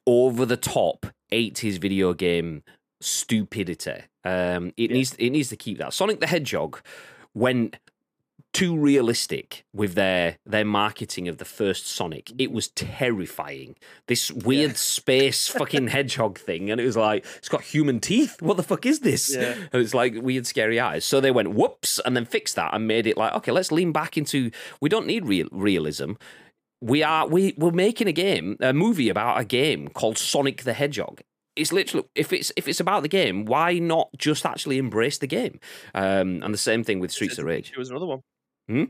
[0.07, 2.63] over the top 80s video game
[3.01, 4.03] stupidity.
[4.25, 4.97] Um, it Yeah.
[4.97, 5.93] needs it needs to keep that.
[5.95, 6.81] Sonic the Hedgehog
[7.35, 7.77] went
[8.59, 12.33] too realistic with their their marketing of the first Sonic.
[12.39, 13.77] It was terrifying.
[14.09, 18.43] This weird space fucking hedgehog thing, and it was like it's got human teeth.
[18.43, 19.35] What the fuck is this?
[19.35, 19.55] Yeah.
[19.73, 21.05] And it's like weird, scary eyes.
[21.05, 23.93] So they went whoops, and then fixed that and made it like okay, let's lean
[23.93, 24.51] back into
[24.81, 26.13] we don't need real realism.
[26.81, 30.73] We are we we're making a game, a movie about a game called Sonic the
[30.73, 31.21] Hedgehog.
[31.55, 35.29] It's literally if it's if it's about the game, why not just actually embrace the
[35.29, 35.61] game?
[35.95, 37.71] Um, and the same thing with Streets of Rage.
[37.73, 38.23] Pikachu was another one.
[38.69, 38.85] Hmm?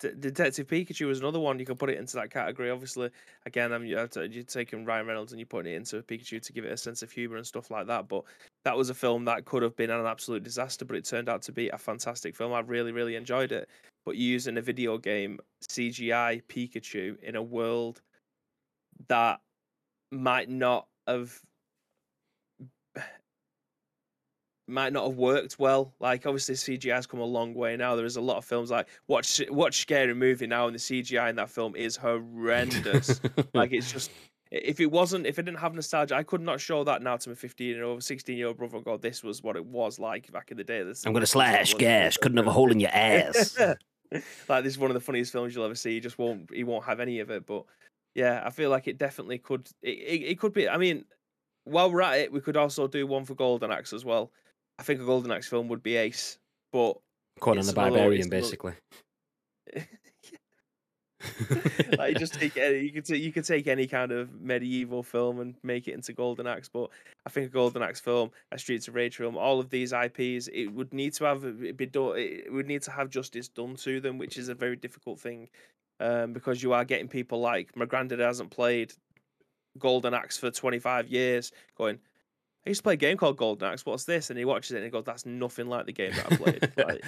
[0.00, 1.58] D- Detective Pikachu was another one.
[1.58, 2.70] You can put it into that category.
[2.70, 3.10] Obviously,
[3.46, 6.72] again, I'm you're taking Ryan Reynolds and you're putting it into Pikachu to give it
[6.72, 8.08] a sense of humor and stuff like that.
[8.08, 8.24] But
[8.64, 11.42] that was a film that could have been an absolute disaster, but it turned out
[11.42, 12.52] to be a fantastic film.
[12.52, 13.68] I really, really enjoyed it.
[14.04, 15.38] But using a video game
[15.68, 18.02] CGI Pikachu in a world
[19.08, 19.40] that
[20.10, 21.40] might not have
[24.66, 25.94] might not have worked well.
[26.00, 27.96] Like obviously CGI has come a long way now.
[27.96, 31.30] There is a lot of films like watch watch Scary Movie now, and the CGI
[31.30, 33.20] in that film is horrendous.
[33.54, 34.10] like it's just
[34.50, 37.30] if it wasn't if it didn't have nostalgia, I could not show that now to
[37.30, 38.80] my 15 year old, 16 year old brother.
[38.80, 40.82] God, this was what it was like back in the day.
[40.82, 42.16] This I'm gonna this is what slash gas.
[42.16, 43.58] Couldn't have a hole in your ass.
[44.48, 45.94] like this is one of the funniest films you'll ever see.
[45.94, 47.46] He just won't he won't have any of it.
[47.46, 47.64] But
[48.14, 49.68] yeah, I feel like it definitely could.
[49.82, 50.68] It, it, it could be.
[50.68, 51.04] I mean,
[51.64, 54.30] while we're at it, we could also do one for Golden Axe as well.
[54.78, 56.38] I think a Golden Axe film would be ace,
[56.72, 56.96] but
[57.40, 58.74] Conan the Barbarian, basically.
[61.98, 65.02] like you just take any, you could take, you could take any kind of medieval
[65.02, 66.68] film and make it into Golden Axe.
[66.68, 66.90] But
[67.26, 70.48] I think a Golden Axe film, a Streets of Rage film, all of these IPs,
[70.48, 72.14] it would need to have it be done.
[72.16, 75.48] It would need to have justice done to them, which is a very difficult thing,
[76.00, 78.92] um, because you are getting people like my granddad hasn't played
[79.78, 81.98] Golden Axe for twenty five years, going.
[82.66, 83.84] I used to play a game called Golden Axe.
[83.84, 84.30] What's this?
[84.30, 86.72] And he watches it and he goes, "That's nothing like the game that I played."
[86.76, 87.04] Like,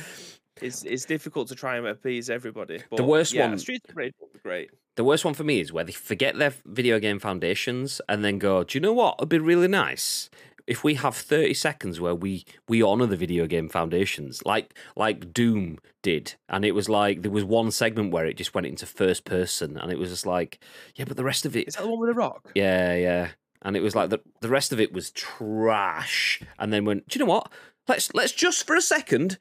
[0.63, 2.83] it's it's difficult to try and appease everybody.
[2.91, 4.71] But worst yeah, one- Streets of Rage would be great.
[4.97, 8.39] The worst one for me is where they forget their video game foundations and then
[8.39, 9.17] go, "Do you know what?
[9.19, 10.31] It'd be really nice
[10.67, 15.33] if we have thirty seconds where we we honor the video game foundations, like like
[15.35, 18.87] Doom did." And it was like there was one segment where it just went into
[18.87, 20.59] first person, and it was just like,
[20.95, 22.51] "Yeah, but the rest of it, Is that the one with the rock?
[22.55, 23.29] yeah, yeah."
[23.63, 26.41] And it was like the the rest of it was trash.
[26.59, 27.51] And then went, "Do you know what?
[27.89, 29.39] Let's let's just for a second."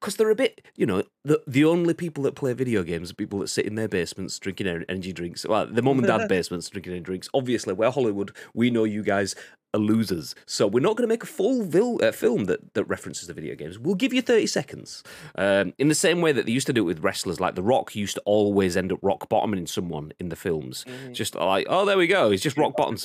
[0.00, 3.14] Because they're a bit, you know, the the only people that play video games are
[3.14, 5.44] people that sit in their basements drinking energy drinks.
[5.46, 7.28] Well, the mum and dad basements drinking energy drinks.
[7.34, 8.34] Obviously, we're Hollywood.
[8.54, 9.34] We know you guys
[9.74, 10.34] are losers.
[10.46, 13.34] So we're not going to make a full vil- uh, film that, that references the
[13.34, 13.78] video games.
[13.78, 15.02] We'll give you 30 seconds.
[15.34, 17.62] Um, in the same way that they used to do it with wrestlers, like The
[17.62, 20.84] Rock used to always end up rock bottoming someone in the films.
[21.12, 22.30] Just like, oh, there we go.
[22.30, 22.96] He's just rock bottom.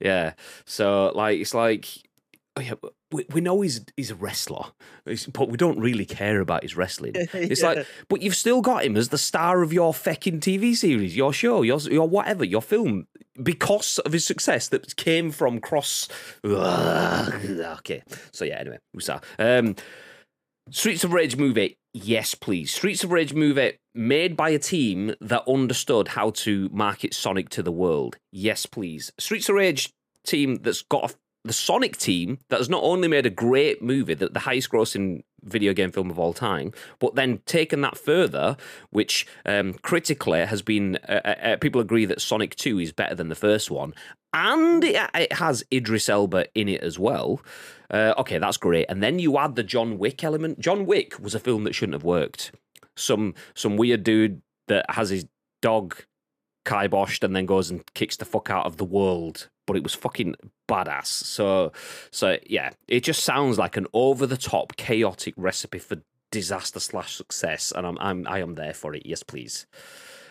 [0.00, 0.32] Yeah.
[0.64, 1.86] So like it's like
[2.60, 2.74] oh yeah,
[3.10, 4.66] we, we know he's he's a wrestler,
[5.32, 7.12] but we don't really care about his wrestling.
[7.32, 7.68] It's Yeah.
[7.68, 11.32] like, but you've still got him as the star of your fucking TV series, your
[11.32, 13.06] show, your your whatever, your film,
[13.42, 16.08] because of his success that came from cross.
[16.44, 18.02] okay.
[18.32, 18.58] So yeah.
[18.58, 19.20] Anyway, Usa.
[19.38, 19.76] Um,
[20.70, 22.72] Streets of Rage movie, yes, please.
[22.72, 27.62] Streets of Rage movie made by a team that understood how to market Sonic to
[27.62, 29.10] the world, yes, please.
[29.18, 29.90] Streets of Rage
[30.24, 34.14] team that's got a, the Sonic team that has not only made a great movie,
[34.14, 38.56] that the highest grossing video game film of all time, but then taken that further,
[38.90, 43.14] which um, critically has been, uh, uh, uh, people agree that Sonic 2 is better
[43.14, 43.94] than the first one.
[44.32, 47.40] And it, it has Idris Elba in it as well.
[47.90, 48.86] Uh, okay, that's great.
[48.88, 50.60] And then you add the John Wick element.
[50.60, 52.52] John Wick was a film that shouldn't have worked.
[52.96, 55.26] Some some weird dude that has his
[55.62, 56.04] dog
[56.64, 59.48] kiboshed and then goes and kicks the fuck out of the world.
[59.66, 60.34] But it was fucking
[60.68, 61.06] badass.
[61.06, 61.72] So
[62.10, 65.98] so yeah, it just sounds like an over the top chaotic recipe for
[66.30, 69.06] disaster slash success, and I'm I'm I am there for it.
[69.06, 69.66] Yes, please.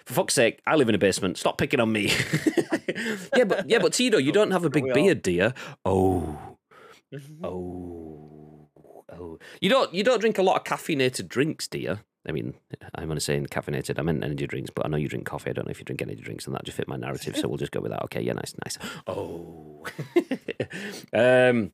[0.06, 1.38] For fuck's sake, I live in a basement.
[1.38, 2.12] Stop picking on me.
[3.36, 5.54] yeah, but yeah, but Tito, you don't have a big beard, do you?
[5.86, 6.58] Oh.
[7.14, 7.46] Mm-hmm.
[7.46, 8.70] Oh,
[9.12, 9.40] oh!
[9.62, 12.00] You don't you don't drink a lot of caffeinated drinks, do you?
[12.28, 12.54] I mean,
[12.96, 13.98] I'm only saying caffeinated.
[13.98, 15.50] I meant energy drinks, but I know you drink coffee.
[15.50, 17.38] I don't know if you drink energy drinks, and that just fit my narrative.
[17.38, 18.04] So we'll just go with that.
[18.04, 18.78] Okay, yeah, nice, nice.
[19.08, 19.86] Oh,
[21.14, 21.72] um,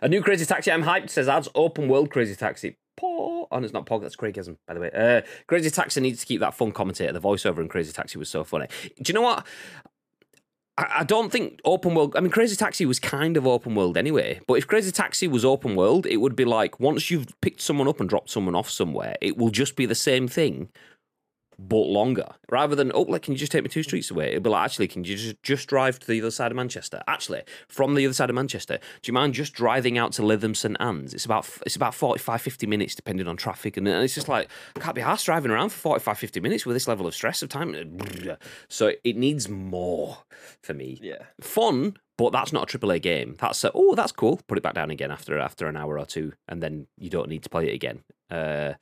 [0.00, 0.72] a new Crazy Taxi.
[0.72, 1.10] I'm hyped.
[1.10, 2.76] Says ads open world Crazy Taxi.
[2.96, 3.46] Paw.
[3.50, 4.02] Oh, it's not Pog.
[4.02, 4.90] That's Craigism, by the way.
[4.90, 7.12] Uh, Crazy Taxi needs to keep that fun commentator.
[7.12, 8.66] The voiceover in Crazy Taxi was so funny.
[8.82, 9.46] Do you know what?
[10.78, 12.16] I don't think open world.
[12.16, 14.40] I mean, Crazy Taxi was kind of open world anyway.
[14.46, 17.88] But if Crazy Taxi was open world, it would be like once you've picked someone
[17.88, 20.70] up and dropped someone off somewhere, it will just be the same thing,
[21.68, 22.26] but longer.
[22.50, 24.28] Rather than oh, like, can you just take me two streets away?
[24.30, 27.02] It'll be like, actually, can you just just drive to the other side of Manchester?
[27.06, 30.56] Actually, from the other side of Manchester, do you mind just driving out to Lytham
[30.56, 31.14] St Anne's?
[31.14, 34.80] It's about it's about 45, 50 minutes depending on traffic, and it's just like I
[34.80, 37.48] can't be arsed driving around for 45, 50 minutes with this level of stress of
[37.48, 37.72] time.
[38.68, 40.18] So it needs more
[40.62, 41.22] for me Yeah.
[41.40, 43.36] fun, but that's not a AAA game.
[43.38, 44.40] That's a, oh, that's cool.
[44.46, 47.28] Put it back down again after after an hour or two, and then you don't
[47.28, 48.02] need to play it again.
[48.30, 48.74] Uh,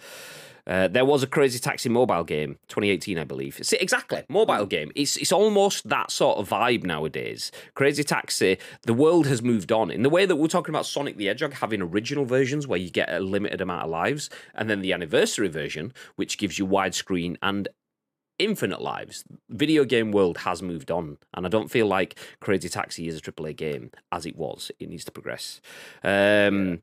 [0.67, 3.59] uh, there was a Crazy Taxi mobile game, 2018, I believe.
[3.63, 4.93] See, exactly, mobile game.
[4.95, 7.51] It's it's almost that sort of vibe nowadays.
[7.75, 8.59] Crazy Taxi.
[8.83, 11.55] The world has moved on in the way that we're talking about Sonic the Hedgehog
[11.55, 15.49] having original versions where you get a limited amount of lives, and then the anniversary
[15.49, 17.69] version, which gives you widescreen and
[18.41, 19.25] infinite lives.
[19.49, 23.21] Video game world has moved on, and I don't feel like Crazy Taxi is a
[23.21, 24.71] AAA game as it was.
[24.79, 25.61] It needs to progress.
[26.03, 26.83] Um,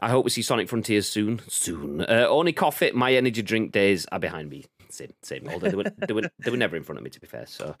[0.00, 1.40] I hope we see Sonic Frontiers soon.
[1.48, 2.02] Soon.
[2.02, 2.90] Uh, only coffee.
[2.92, 4.66] My energy drink days are behind me.
[4.90, 5.48] Same, same.
[5.48, 7.46] Although they were, they were, they were never in front of me, to be fair.
[7.46, 7.74] So.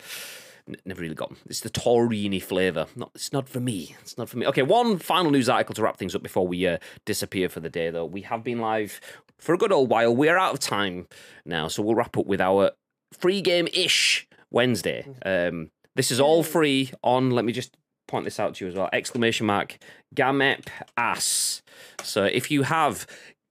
[0.84, 1.30] never really got.
[1.30, 1.38] Them.
[1.46, 2.86] It's the Torini flavour.
[2.96, 3.96] Not, it's not for me.
[4.00, 4.46] It's not for me.
[4.46, 7.70] Okay, one final news article to wrap things up before we uh, disappear for the
[7.70, 8.04] day, though.
[8.04, 9.00] We have been live
[9.38, 10.14] for a good old while.
[10.14, 11.06] We're out of time
[11.44, 12.72] now, so we'll wrap up with our
[13.12, 15.06] free game ish Wednesday.
[15.24, 17.30] Um, this is all free on.
[17.30, 17.76] Let me just
[18.06, 18.88] point this out to you as well.
[18.92, 19.78] Exclamation mark
[20.14, 21.62] Gamep ass.
[22.02, 23.06] So if you have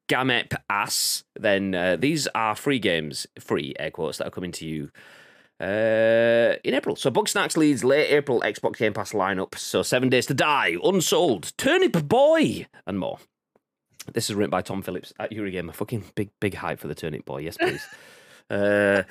[0.09, 4.65] Gamep ass, then uh, these are free games, free air quotes that are coming to
[4.65, 4.91] you
[5.59, 6.95] uh, in April.
[6.95, 9.57] So Bugsnax leads late April Xbox Game Pass lineup.
[9.57, 13.19] So Seven Days to Die, Unsouled, Turnip Boy, and more.
[14.13, 15.73] This is written by Tom Phillips at Eurogamer.
[15.73, 17.39] Fucking big, big hype for the Turnip Boy.
[17.39, 17.85] Yes, please.
[18.49, 19.03] uh,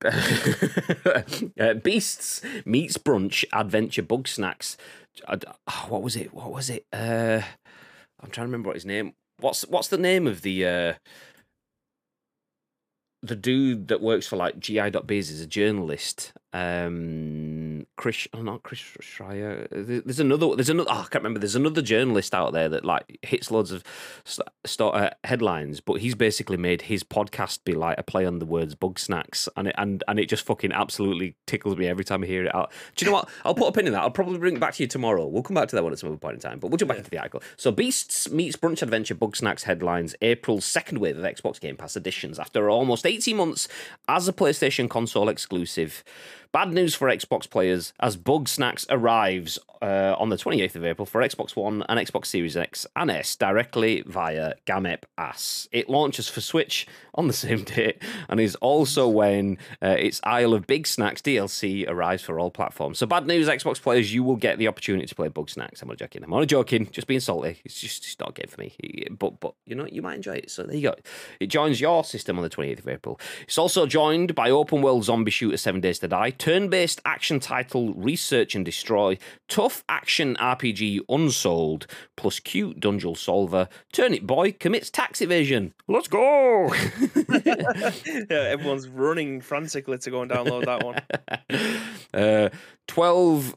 [0.04, 4.76] uh, Beasts meets brunch adventure Bugsnax.
[5.26, 6.32] Oh, what was it?
[6.32, 6.86] What was it?
[6.92, 7.42] Uh,
[8.20, 9.14] I'm trying to remember what his name.
[9.40, 10.94] What's what's the name of the uh,
[13.22, 16.32] the dude that works for like GI.biz is a journalist.
[16.52, 17.57] Um,
[17.98, 19.66] Chris, oh, not Chris Schreier.
[19.72, 20.54] There's another.
[20.54, 20.88] There's another.
[20.88, 21.40] Oh, I can't remember.
[21.40, 23.82] There's another journalist out there that like hits loads of
[24.24, 28.38] st- st- uh, headlines, but he's basically made his podcast be like a play on
[28.38, 32.04] the words "bug snacks," and it and and it just fucking absolutely tickles me every
[32.04, 32.70] time I hear it out.
[32.94, 33.28] Do you know what?
[33.44, 34.02] I'll put a pin in that.
[34.02, 35.26] I'll probably bring it back to you tomorrow.
[35.26, 36.90] We'll come back to that one at some other point in time, but we'll jump
[36.90, 37.42] back into the article.
[37.56, 42.38] So, Beasts meets Brunch Adventure Bugsnax headlines April's second wave of Xbox Game Pass editions
[42.38, 43.66] after almost 18 months
[44.06, 46.04] as a PlayStation console exclusive.
[46.50, 51.20] Bad news for Xbox players as Bugsnax arrives uh, on the 28th of April for
[51.20, 55.68] Xbox One and Xbox Series X and S directly via Gamep Ass.
[55.72, 60.54] It launches for Switch on the same date and is also when uh, its Isle
[60.54, 62.98] of Bigsnax DLC arrives for all platforms.
[62.98, 65.82] So bad news, Xbox players, you will get the opportunity to play Bugsnax.
[65.82, 66.24] I'm not joking.
[66.24, 66.88] I'm only joking.
[66.90, 67.60] Just being salty.
[67.64, 68.74] It's just it's not a game for me.
[69.18, 70.50] But but you know you might enjoy it.
[70.50, 70.94] So there you go.
[71.40, 73.20] It joins your system on the 28th of April.
[73.42, 77.40] It's also joined by open world zombie shooter Seven Days to Die, turn based action
[77.40, 79.18] title Research and Destroy,
[79.48, 81.86] tough action RPG Unsouled,
[82.16, 83.68] plus cute dungeon solver.
[83.92, 85.74] Turnip Boy commits tax evasion.
[85.86, 86.72] Let's go.
[86.72, 87.92] yeah,
[88.30, 91.00] everyone's running frantically to go and download that one.
[92.14, 92.48] uh,
[92.86, 93.56] 12,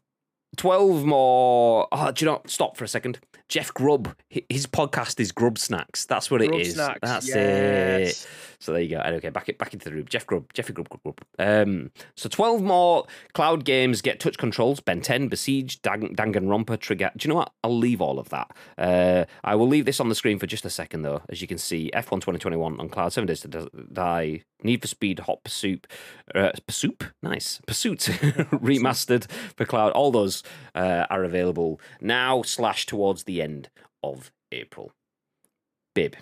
[0.58, 1.88] 12 more.
[1.92, 2.42] Oh, do you know?
[2.46, 3.20] Stop for a second.
[3.48, 4.16] Jeff Grubb.
[4.30, 6.08] His podcast is Grubbsnax.
[6.08, 6.74] That's what it Grub is.
[6.74, 8.28] Snacks, That's it.
[8.62, 9.02] So there you go.
[9.02, 10.06] Okay, back it back into the room.
[10.08, 11.22] Jeff Grubb, Jeffrey Grubb, Grubb, Grubb.
[11.40, 14.80] Um, so twelve more cloud games get touch controls.
[14.80, 17.12] Ben Ten, Besiege, Dang, Danganronpa, Trigger.
[17.18, 17.52] Do you know what?
[17.64, 18.52] I'll leave all of that.
[18.78, 21.24] Uh, I will leave this on the screen for just a second though.
[21.28, 23.14] As you can see, F1 2021 on cloud.
[23.14, 24.44] Seven Days to Die.
[24.64, 25.88] Need for Speed, Hot Pursuit,
[26.36, 29.92] uh, Pursuit, nice Pursuit remastered for cloud.
[29.94, 30.44] All those
[30.76, 33.70] uh, are available now slash towards the end
[34.04, 34.92] of April.
[35.96, 36.16] Bib.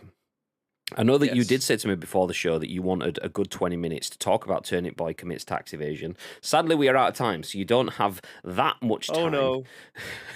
[0.95, 3.29] I know that you did say to me before the show that you wanted a
[3.29, 6.17] good 20 minutes to talk about Turnip Boy commits tax evasion.
[6.41, 9.17] Sadly, we are out of time, so you don't have that much time.
[9.17, 9.63] Oh no.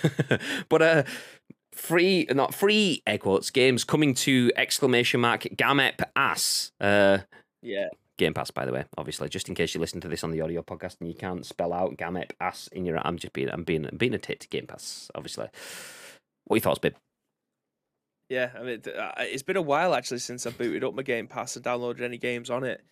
[0.70, 1.04] but uh
[1.72, 6.72] free not free air quotes games coming to exclamation mark gamep ass.
[6.80, 7.20] Uh
[7.62, 7.88] Yeah.
[8.18, 10.42] Game Pass, by the way, obviously, just in case you listen to this on the
[10.42, 13.00] audio podcast and you can't spell out Gamep ass in your.
[13.06, 15.48] I'm just being, I'm being, I'm being a tit to Game Pass, obviously.
[16.46, 16.94] What are your thoughts, babe?
[18.34, 18.82] Yeah, I mean,
[19.20, 22.18] it's been a while actually since I booted up my Game Pass and downloaded any
[22.18, 22.84] games on it.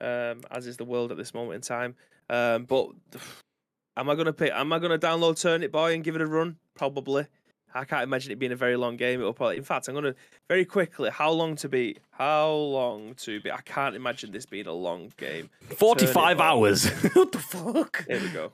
[0.00, 1.94] Um, as is the world at this moment in time.
[2.28, 2.88] Um, but
[3.96, 4.50] am I gonna pick?
[4.52, 6.56] Am I gonna download Turnip Boy and give it a run?
[6.74, 7.26] Probably.
[7.72, 9.20] I can't imagine it being a very long game.
[9.20, 9.58] It'll probably.
[9.58, 10.16] In fact, I'm gonna
[10.48, 11.10] very quickly.
[11.10, 12.00] How long to beat?
[12.10, 13.52] How long to beat?
[13.52, 15.48] I can't imagine this being a long game.
[15.76, 16.88] 45 hours.
[17.12, 18.04] what the fuck?
[18.08, 18.50] There we go.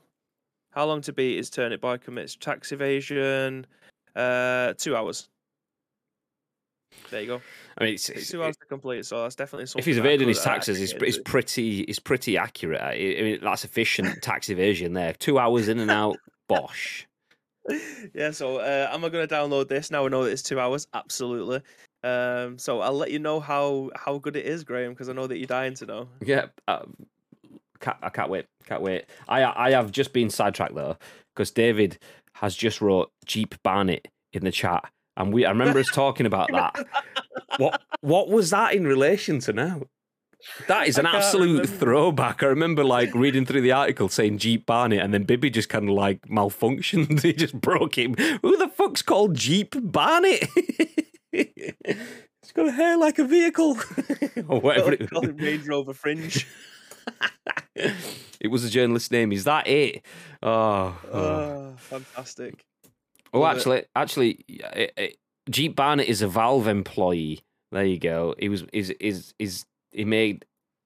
[0.72, 3.66] How long to beat is Turnip Boy commits tax evasion?
[4.14, 5.30] Uh, two hours.
[7.10, 7.42] There you go.
[7.78, 9.80] I mean, it's, It's two hours to complete, so that's definitely something.
[9.80, 11.30] if he's evading his taxes, he's, it's, get it's into.
[11.30, 12.80] pretty, it's pretty accurate.
[12.80, 15.12] I I mean, that's efficient tax evasion there.
[15.14, 16.16] Two hours in and out,
[16.48, 17.06] bosh.
[18.14, 20.04] yeah, so uh, am I going to download this now?
[20.04, 20.86] I know that it's two hours.
[20.94, 21.62] Absolutely.
[22.02, 25.26] Um, so I'll let you know how how good it is, Graham, because I know
[25.26, 26.08] that you're dying to know.
[26.22, 26.84] Yeah, uh,
[27.80, 28.46] can't, I can't wait.
[28.66, 29.06] Can't wait.
[29.28, 30.98] I I have just been sidetracked though
[31.34, 31.98] because David
[32.34, 34.84] has just wrote Jeep Barnett in the chat,
[35.16, 36.86] and we I remember us talking about that.
[37.58, 39.82] What what was that in relation to now?
[40.66, 41.66] That is an absolute remember.
[41.78, 42.42] throwback.
[42.42, 45.88] I remember like reading through the article saying Jeep Barnett, and then Bibby just kind
[45.88, 47.22] of like malfunctioned.
[47.22, 48.14] he just broke him.
[48.42, 50.48] Who the fuck's called Jeep Barnett?
[51.32, 53.78] It's got a hair like a vehicle,
[54.48, 54.92] or whatever.
[54.92, 56.46] it- it Range Rover Fringe.
[57.76, 59.32] it was a journalist's name.
[59.32, 60.04] Is that it?
[60.42, 61.18] Oh, oh.
[61.18, 62.64] Oh, fantastic.
[63.34, 63.58] Oh love it.
[63.58, 65.16] actually, actually, it, it,
[65.50, 67.40] Jeep Barnett is a Valve employee.
[67.72, 68.34] There you go.
[68.38, 70.44] He was is is is he made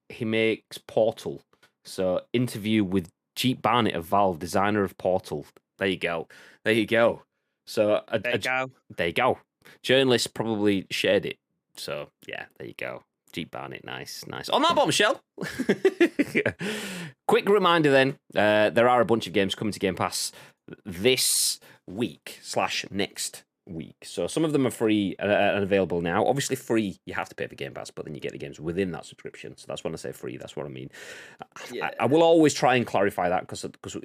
[0.09, 1.41] he makes Portal.
[1.85, 5.45] So interview with Jeep Barnett of Valve, designer of Portal.
[5.77, 6.27] There you go.
[6.65, 7.23] There you go.
[7.65, 8.71] So a, There a- you go.
[8.97, 9.39] there you go.
[9.83, 11.37] Journalist probably shared it.
[11.77, 13.03] So yeah, there you go.
[13.31, 14.49] Jeep Barnett, nice, nice.
[14.49, 15.21] On that bombshell.
[17.27, 20.31] Quick reminder then, uh, there are a bunch of games coming to Game Pass
[20.85, 23.97] this week slash next week.
[24.03, 26.25] So some of them are free uh, and available now.
[26.25, 28.59] Obviously, free you have to pay for Game Pass, but then you get the games
[28.59, 29.55] within that subscription.
[29.57, 30.37] So that's when I say free.
[30.37, 30.89] That's what I mean.
[31.71, 31.87] Yeah.
[31.99, 33.97] I, I will always try and clarify that because because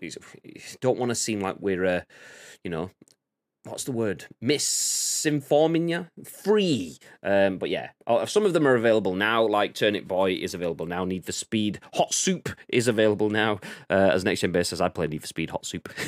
[0.80, 2.00] don't want to seem like we're uh,
[2.62, 2.90] you know
[3.64, 4.26] what's the word?
[4.42, 6.06] Misinforming you?
[6.24, 6.98] Free.
[7.22, 7.90] Um but yeah
[8.26, 11.80] some of them are available now like turnip boy is available now need for speed
[11.94, 13.58] hot soup is available now.
[13.88, 15.88] Uh, as next gen base says i play need for speed hot soup.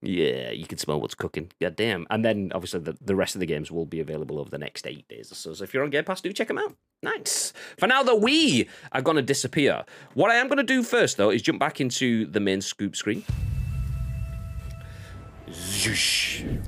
[0.00, 1.50] Yeah you can smell what's cooking.
[1.60, 2.06] God damn.
[2.10, 4.86] And then obviously the, the rest of the games will be available over the next
[4.86, 5.52] eight days or so.
[5.52, 6.74] So if you're on game pass do check them out.
[7.02, 7.52] Nice.
[7.78, 9.84] For now though we are going to disappear.
[10.14, 12.96] What i am going to do first though is jump back into the main scoop
[12.96, 13.24] screen.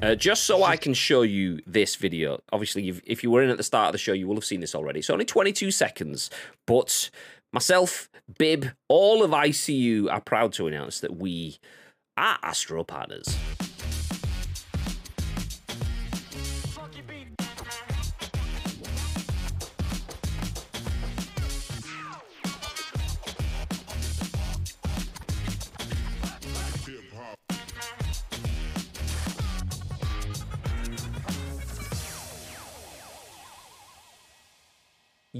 [0.02, 2.40] Uh, just so I can show you this video.
[2.52, 4.60] Obviously, if you were in at the start of the show, you will have seen
[4.60, 5.00] this already.
[5.00, 6.30] It's only 22 seconds,
[6.66, 7.10] but
[7.52, 8.08] myself,
[8.38, 11.58] Bib, all of ICU are proud to announce that we
[12.16, 13.36] are Astro partners.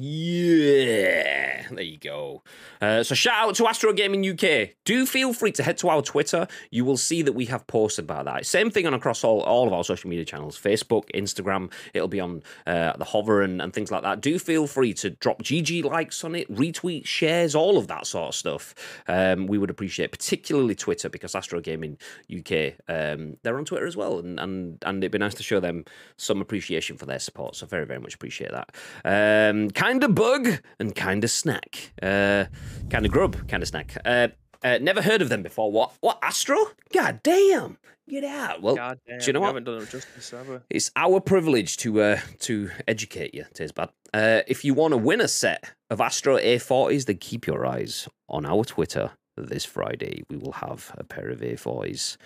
[0.03, 2.43] Yeah, there you go.
[2.81, 4.71] Uh, so shout out to Astro Gaming UK.
[4.85, 6.47] Do feel free to head to our Twitter.
[6.71, 8.47] You will see that we have posted about that.
[8.47, 11.71] Same thing on across all, all of our social media channels: Facebook, Instagram.
[11.95, 14.21] It'll be on uh, the hover and, and things like that.
[14.21, 18.29] Do feel free to drop GG likes on it, retweet, shares, all of that sort
[18.29, 18.75] of stuff.
[19.09, 21.99] Um, we would appreciate, particularly Twitter, because Astro Gaming
[22.35, 25.61] UK um, they're on Twitter as well, and and and it'd be nice to show
[25.61, 25.85] them
[26.17, 27.57] some appreciation for their support.
[27.57, 28.71] So very very much appreciate that.
[29.05, 30.49] Um, kind of bug
[30.79, 32.47] and kind of snack, uh,
[32.89, 33.97] kind of grub, kind of snack.
[34.05, 34.29] Uh,
[34.63, 35.73] uh, never heard of them before.
[35.73, 35.93] What?
[36.01, 36.19] What?
[36.23, 36.59] Astro?
[36.93, 37.79] God damn!
[38.09, 38.61] Get out.
[38.61, 39.47] Well, do you know we what?
[39.49, 40.57] haven't done it justice, have we?
[40.69, 43.91] It's our privilege to uh, to educate you, Tis bad.
[44.13, 48.09] Uh, if you want to win a set of Astro A40s, then keep your eyes
[48.29, 50.25] on our Twitter this Friday.
[50.29, 52.17] We will have a pair of A40s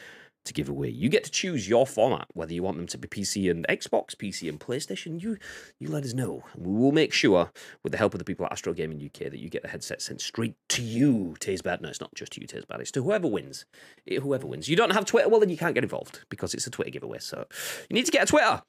[0.44, 0.88] to give away.
[0.88, 4.14] You get to choose your format, whether you want them to be PC and Xbox,
[4.14, 5.20] PC and PlayStation.
[5.22, 5.38] You
[5.78, 6.44] you let us know.
[6.56, 7.50] We will make sure,
[7.82, 10.02] with the help of the people at Astro Gaming UK, that you get the headset
[10.02, 11.80] sent straight to you, Taze Bad.
[11.80, 12.80] No, it's not just to you, Taze Bad.
[12.80, 13.64] It's to whoever wins.
[14.06, 14.68] It- whoever wins.
[14.68, 17.18] You don't have Twitter, well, then you can't get involved because it's a Twitter giveaway.
[17.18, 17.46] So
[17.90, 18.62] you need to get a Twitter.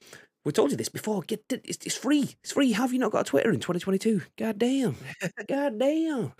[0.45, 1.23] We told you this before.
[1.23, 1.61] Get it.
[1.65, 2.35] It's, it's free.
[2.43, 2.71] It's free.
[2.73, 4.21] Have you not got a Twitter in 2022?
[4.37, 4.95] God damn.
[5.47, 6.33] God damn.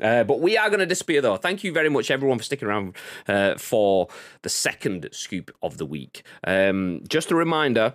[0.00, 1.36] Uh, but we are going to disappear though.
[1.36, 2.96] Thank you very much, everyone, for sticking around
[3.26, 4.08] uh, for
[4.42, 6.22] the second scoop of the week.
[6.46, 7.94] Um, just a reminder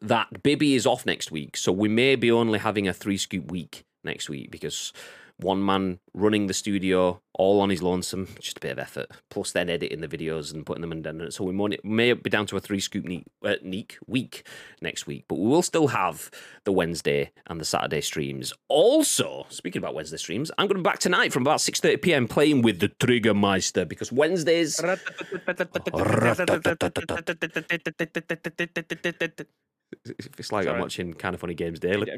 [0.00, 3.50] that Bibby is off next week, so we may be only having a three scoop
[3.50, 4.92] week next week because
[5.42, 9.10] one man running the studio all on his lonesome, just a bit of effort.
[9.30, 11.02] Plus, then editing the videos and putting them in.
[11.02, 11.30] Done.
[11.30, 13.54] So we may, may be down to a three scoop neek, uh,
[14.06, 14.46] week
[14.82, 16.30] next week, but we will still have
[16.64, 18.52] the Wednesday and the Saturday streams.
[18.68, 21.96] Also, speaking about Wednesday streams, I'm going to be back tonight from about six thirty
[21.96, 24.78] PM playing with the Trigger Meister because Wednesdays.
[30.38, 32.10] It's like I'm watching kind of funny games daily.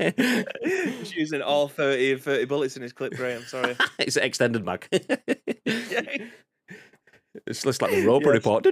[0.00, 0.44] I'm
[1.14, 3.34] using, all 30, 30 bullets in his clip, Ray.
[3.34, 3.76] I'm Sorry.
[3.98, 4.86] it's an extended mag.
[7.46, 8.34] It's just like the Roper Yes.
[8.34, 8.66] report.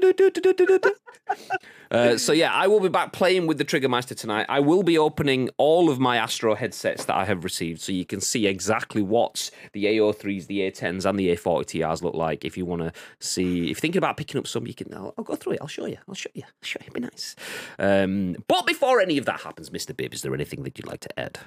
[1.90, 4.46] Uh, so yeah, I will be back playing with the Triggermeister tonight.
[4.48, 8.04] I will be opening all of my Astro headsets that I have received, so you
[8.04, 12.44] can see exactly what the A03s, the A10s, and the A40 TRs look like.
[12.44, 14.92] If you want to see, if you're thinking about picking up some, you can.
[14.94, 15.58] I'll, I'll go through it.
[15.60, 15.98] I'll show you.
[16.08, 16.42] I'll show you.
[16.44, 16.86] I'll show you.
[16.88, 17.36] It'll be nice.
[17.78, 21.00] Um, but before any of that happens, Mister Bib, is there anything that you'd like
[21.00, 21.38] to add?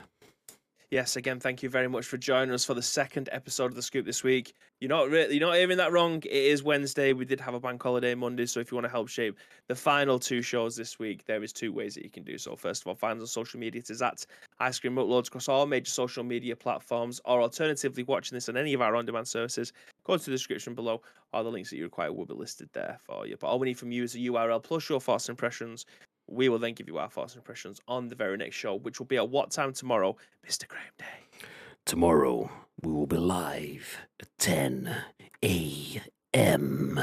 [0.92, 3.82] Yes, again, thank you very much for joining us for the second episode of the
[3.82, 4.56] Scoop this week.
[4.80, 6.16] You're not really, you're not hearing that wrong.
[6.26, 7.14] It is Wednesday.
[7.14, 9.38] We did have a bank holiday Monday, so if you want to help shape
[9.68, 12.56] the final two shows this week, there is two ways that you can do so.
[12.56, 13.82] First of all, find us on social media.
[13.82, 14.26] It is at
[14.60, 18.74] Ice Cream Uploads across all major social media platforms, or alternatively, watching this on any
[18.74, 19.74] of our on-demand services.
[20.06, 21.04] Go to the description below.
[21.34, 23.38] All the links that you require will be listed there for you.
[23.38, 25.86] But all we need from you is a URL plus your first impressions.
[26.30, 29.08] We will then give you our first impressions on the very next show, which will
[29.08, 30.16] be at what time tomorrow,
[30.48, 30.68] Mr.
[30.68, 31.48] Graham Day.
[31.86, 32.52] Tomorrow
[32.82, 34.96] we will be live at 10
[35.44, 37.00] a.m.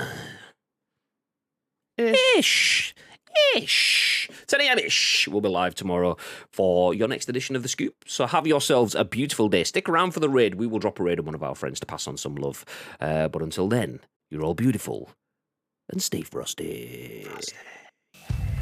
[1.99, 2.95] Ish.
[3.57, 4.29] Ish.
[4.29, 4.79] ish, 10 a.m.
[4.79, 5.29] ish.
[5.29, 6.17] We'll be live tomorrow
[6.51, 8.05] for your next edition of The Scoop.
[8.07, 9.65] So have yourselves a beautiful day.
[9.65, 10.55] Stick around for the raid.
[10.55, 12.65] We will drop a raid on one of our friends to pass on some love.
[13.01, 14.01] Uh, but until then,
[14.31, 15.11] you're all beautiful
[15.89, 17.27] and stay frosty.